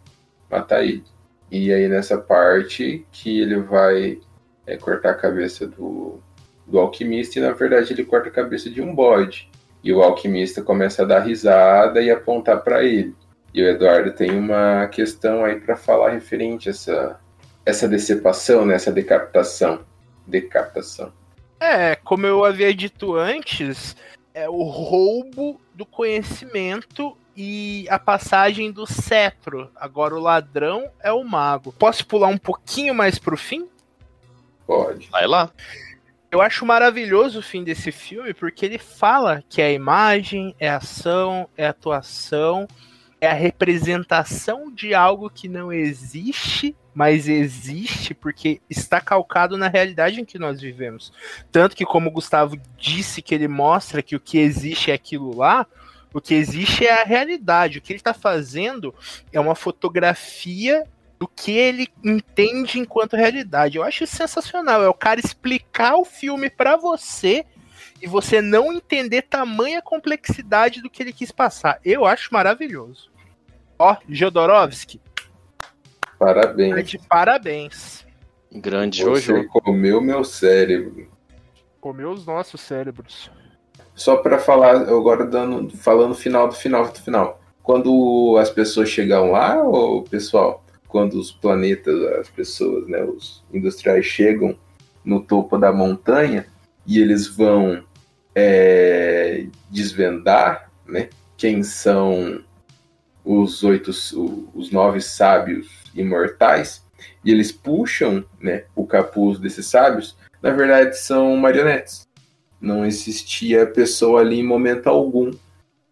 [0.49, 1.03] matar ele.
[1.51, 4.20] E aí nessa parte que ele vai
[4.64, 6.20] é, cortar a cabeça do,
[6.64, 9.51] do alquimista e na verdade ele corta a cabeça de um bode.
[9.83, 13.12] E o alquimista começa a dar risada e apontar para ele.
[13.53, 17.20] E o Eduardo tem uma questão aí para falar referente a essa,
[17.64, 18.74] essa decepção, né?
[18.74, 19.81] essa decapitação.
[20.24, 21.12] Decapitação.
[21.67, 23.97] É, como eu havia dito antes,
[24.33, 29.69] é o roubo do conhecimento e a passagem do cetro.
[29.75, 31.73] Agora o ladrão é o mago.
[31.73, 33.69] Posso pular um pouquinho mais pro fim?
[34.64, 35.09] Pode.
[35.11, 35.51] Vai lá.
[36.31, 41.49] Eu acho maravilhoso o fim desse filme porque ele fala que é imagem, é ação,
[41.57, 42.69] é atuação,
[43.27, 50.20] é a representação de algo que não existe, mas existe porque está calcado na realidade
[50.20, 51.12] em que nós vivemos.
[51.51, 55.37] Tanto que, como o Gustavo disse, que ele mostra que o que existe é aquilo
[55.37, 55.66] lá,
[56.14, 57.79] o que existe é a realidade.
[57.79, 58.95] O que ele está fazendo
[59.33, 60.87] é uma fotografia
[61.18, 63.77] do que ele entende enquanto realidade.
[63.77, 64.83] Eu acho sensacional.
[64.83, 67.45] É o cara explicar o filme para você
[68.01, 71.81] e você não entender tamanha complexidade do que ele quis passar.
[71.85, 73.11] Eu acho maravilhoso.
[73.79, 75.27] Ó, Jodorowsky, tá
[76.18, 76.89] Parabéns.
[76.89, 78.07] de parabéns.
[78.53, 79.49] Grande Você Jojo.
[79.49, 81.09] comeu meu cérebro.
[81.81, 83.31] Comeu os nossos cérebros.
[83.95, 87.41] Só para falar, agora dando, falando final do final do final.
[87.62, 94.07] Quando as pessoas chegam lá, o pessoal, quando os planetas, as pessoas, né, os industriais
[94.07, 94.57] chegam
[95.05, 96.47] no topo da montanha
[96.87, 97.83] e eles vão
[98.35, 102.41] é, desvendar, né, quem são
[103.27, 106.87] os oito, os nove sábios imortais,
[107.24, 112.07] e eles puxam né, o capuz desses sábios, na verdade são marionetes.
[112.61, 115.33] Não existia pessoa ali em momento algum.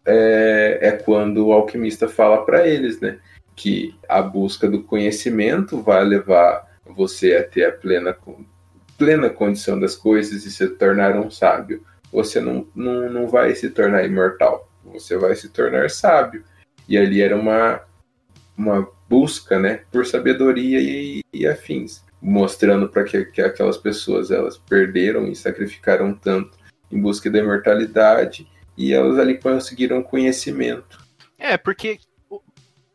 [0.05, 3.19] É, é quando o alquimista fala para eles, né?
[3.55, 8.15] Que a busca do conhecimento vai levar você a ter a plena,
[8.97, 11.83] plena condição das coisas e se tornar um sábio.
[12.11, 16.43] Você não, não, não vai se tornar imortal, você vai se tornar sábio.
[16.87, 17.81] E ali era uma,
[18.57, 24.57] uma busca né, por sabedoria e, e afins, mostrando para que, que aquelas pessoas elas
[24.57, 26.57] perderam e sacrificaram tanto
[26.91, 31.03] em busca da imortalidade e elas ali conseguiram conhecimento.
[31.37, 31.99] É, porque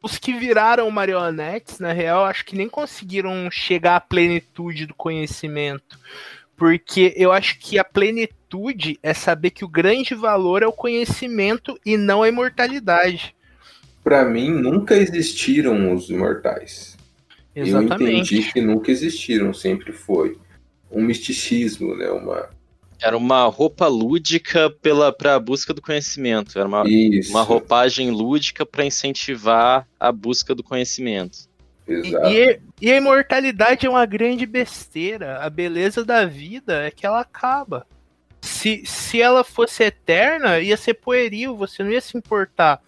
[0.02, 5.98] os que viraram marionetes, na real, acho que nem conseguiram chegar à plenitude do conhecimento.
[6.56, 11.78] Porque eu acho que a plenitude é saber que o grande valor é o conhecimento
[11.84, 13.34] e não a imortalidade.
[14.02, 16.96] Para mim, nunca existiram os imortais.
[17.54, 18.02] Exatamente.
[18.02, 20.38] Eu entendi que nunca existiram, sempre foi
[20.90, 22.08] um misticismo, né?
[22.10, 22.48] Uma,
[23.02, 26.58] era uma roupa lúdica pela para a busca do conhecimento.
[26.58, 26.82] Era uma,
[27.30, 31.48] uma roupagem lúdica para incentivar a busca do conhecimento.
[31.88, 32.28] Exato.
[32.28, 35.38] E, e, a imortalidade é uma grande besteira.
[35.38, 37.86] A beleza da vida é que ela acaba.
[38.42, 42.80] Se, se ela fosse eterna, ia ser pueril, você não ia se importar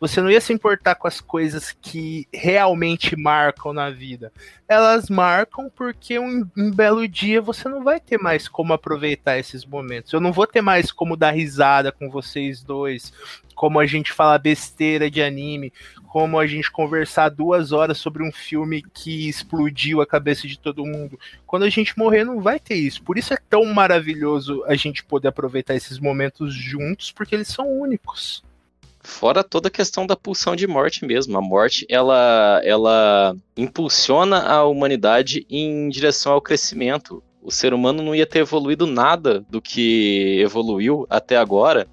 [0.00, 4.32] você não ia se importar com as coisas que realmente marcam na vida.
[4.68, 9.64] Elas marcam porque um, um, belo dia você não vai ter mais como aproveitar esses
[9.64, 10.12] momentos.
[10.12, 13.12] Eu não vou ter mais como dar risada com vocês dois,
[13.54, 15.72] como a gente falar besteira de anime,
[16.06, 20.86] como a gente conversar duas horas sobre um filme que explodiu a cabeça de todo
[20.86, 21.18] mundo.
[21.44, 23.02] Quando a gente morrer, não vai ter isso.
[23.02, 27.68] Por isso é tão maravilhoso a gente poder aproveitar esses momentos juntos, porque eles são
[27.68, 28.44] únicos.
[29.08, 31.36] Fora toda a questão da pulsão de morte mesmo.
[31.36, 37.22] A morte, ela, ela impulsiona a humanidade em direção ao crescimento.
[37.42, 41.88] O ser humano não ia ter evoluído nada do que evoluiu até agora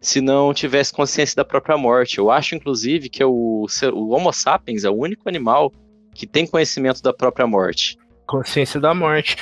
[0.00, 2.16] se não tivesse consciência da própria morte.
[2.18, 5.70] Eu acho, inclusive, que o, o Homo sapiens é o único animal
[6.14, 7.98] que tem conhecimento da própria morte.
[8.26, 9.36] Consciência da morte.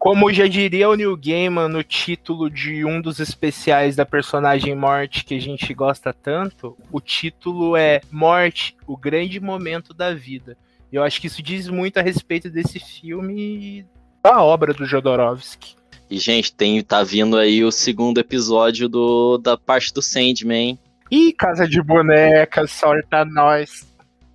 [0.00, 5.26] Como já diria o Neil Gaiman no título de um dos especiais da personagem Morte
[5.26, 10.56] que a gente gosta tanto, o título é Morte, o grande momento da vida.
[10.90, 13.86] E eu acho que isso diz muito a respeito desse filme e
[14.22, 15.76] da obra do Jodorowsky.
[16.08, 20.78] E, gente, tem, tá vindo aí o segundo episódio do, da parte do Sandman.
[21.10, 23.86] Ih, Casa de Bonecas, sorta nós.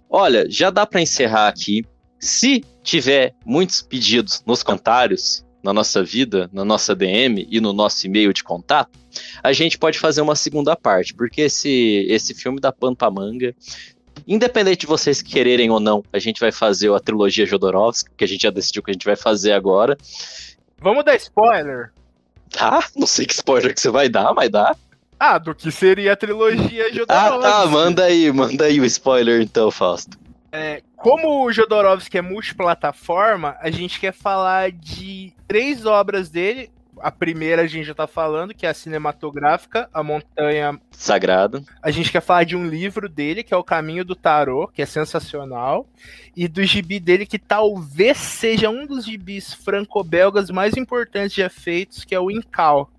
[0.07, 1.83] Olha, já dá para encerrar aqui.
[2.19, 8.05] Se tiver muitos pedidos nos comentários, na nossa vida, na nossa DM e no nosso
[8.05, 8.99] e-mail de contato,
[9.41, 13.55] a gente pode fazer uma segunda parte, porque esse, esse filme da Pampa Manga,
[14.27, 18.27] independente de vocês quererem ou não, a gente vai fazer a trilogia Jodorowsky, que a
[18.27, 19.97] gente já decidiu que a gente vai fazer agora.
[20.79, 21.91] Vamos dar spoiler?
[22.51, 24.75] Tá, não sei que spoiler que você vai dar, mas dá.
[25.19, 27.09] Ah, do que seria a trilogia Jodorowsky.
[27.09, 30.15] Ah, tá, manda aí, manda aí o spoiler então, Fausto.
[30.51, 36.71] É, como o Jodorowsky é multiplataforma, a gente quer falar de três obras dele.
[36.99, 41.61] A primeira a gente já tá falando, que é a cinematográfica, A Montanha Sagrada.
[41.79, 44.81] A gente quer falar de um livro dele, que é O Caminho do Tarô, que
[44.81, 45.85] é sensacional.
[46.35, 52.03] E do gibi dele, que talvez seja um dos gibis franco-belgas mais importantes já feitos,
[52.03, 52.89] que é o Incal.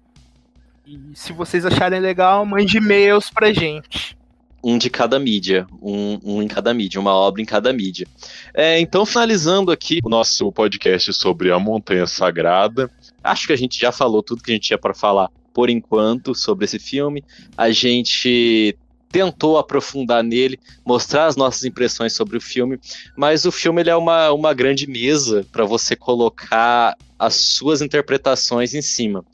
[0.87, 4.17] E se vocês acharem legal, mande e-mails pra gente
[4.63, 8.07] um de cada mídia, um, um, em cada mídia, uma obra em cada mídia.
[8.53, 12.91] É, então, finalizando aqui o nosso podcast sobre a Montanha Sagrada,
[13.23, 16.35] acho que a gente já falou tudo que a gente tinha para falar por enquanto
[16.35, 17.25] sobre esse filme.
[17.57, 18.77] A gente
[19.09, 22.79] tentou aprofundar nele, mostrar as nossas impressões sobre o filme,
[23.17, 28.75] mas o filme ele é uma, uma grande mesa para você colocar as suas interpretações
[28.75, 29.25] em cima.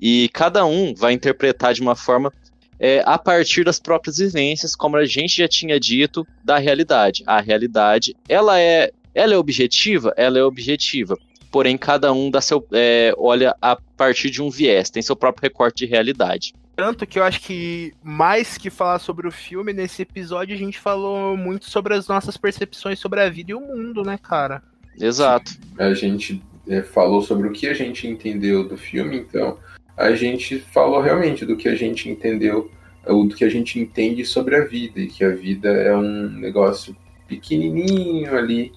[0.00, 2.32] E cada um vai interpretar de uma forma
[2.78, 7.22] é, a partir das próprias vivências, como a gente já tinha dito, da realidade.
[7.26, 10.12] A realidade, ela é, ela é objetiva?
[10.16, 11.16] Ela é objetiva.
[11.50, 15.42] Porém, cada um dá seu, é, olha a partir de um viés, tem seu próprio
[15.42, 16.52] recorte de realidade.
[16.74, 20.78] Tanto que eu acho que mais que falar sobre o filme, nesse episódio a gente
[20.78, 24.62] falou muito sobre as nossas percepções sobre a vida e o mundo, né, cara?
[25.00, 25.52] Exato.
[25.78, 29.56] A gente é, falou sobre o que a gente entendeu do filme, então
[29.96, 32.70] a gente falou realmente do que a gente entendeu,
[33.06, 36.28] ou do que a gente entende sobre a vida, e que a vida é um
[36.28, 36.96] negócio
[37.26, 38.72] pequenininho ali,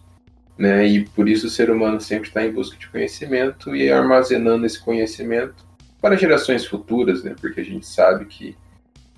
[0.58, 0.86] né?
[0.88, 4.84] E por isso o ser humano sempre está em busca de conhecimento e armazenando esse
[4.84, 5.68] conhecimento
[6.02, 7.36] para gerações futuras, né?
[7.40, 8.56] Porque a gente sabe que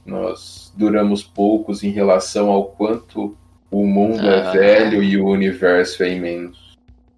[0.06, 3.38] nós duramos poucos em relação ao quanto
[3.70, 4.54] o mundo Ah.
[4.56, 6.71] é velho e o universo é imenso.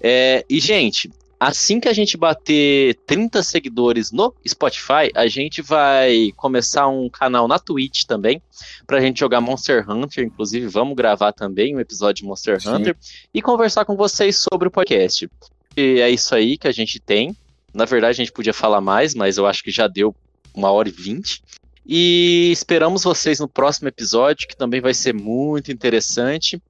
[0.00, 1.10] É, e gente,
[1.40, 7.48] assim que a gente bater 30 seguidores no Spotify, a gente vai começar um canal
[7.48, 8.42] na Twitch também,
[8.86, 12.68] pra gente jogar Monster Hunter, inclusive vamos gravar também um episódio de Monster Sim.
[12.68, 12.96] Hunter
[13.32, 15.30] e conversar com vocês sobre o podcast.
[15.74, 17.34] E é isso aí que a gente tem.
[17.72, 20.14] Na verdade, a gente podia falar mais, mas eu acho que já deu
[20.54, 21.42] uma hora e vinte.
[21.86, 26.60] E esperamos vocês no próximo episódio, que também vai ser muito interessante.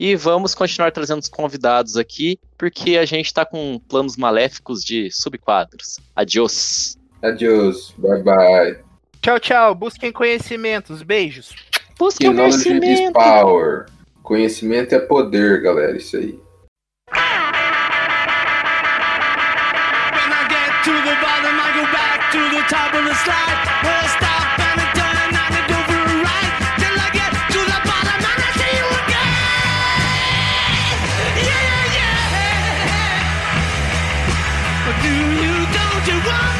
[0.00, 5.10] E vamos continuar trazendo os convidados aqui, porque a gente tá com planos maléficos de
[5.10, 6.00] subquadros.
[6.16, 6.96] Adiós.
[7.22, 8.78] Adiós, bye bye.
[9.20, 9.74] Tchau, tchau.
[9.74, 11.02] Busquem conhecimentos.
[11.02, 11.54] Beijos.
[11.98, 13.12] Busque o Knowledge is conhecimento.
[13.12, 13.86] power.
[14.22, 15.94] Conhecimento é poder, galera.
[15.94, 16.28] Isso aí.
[16.32, 17.20] When
[20.32, 24.29] I get to the bottom, I go back to the top of the slide.
[36.26, 36.59] one.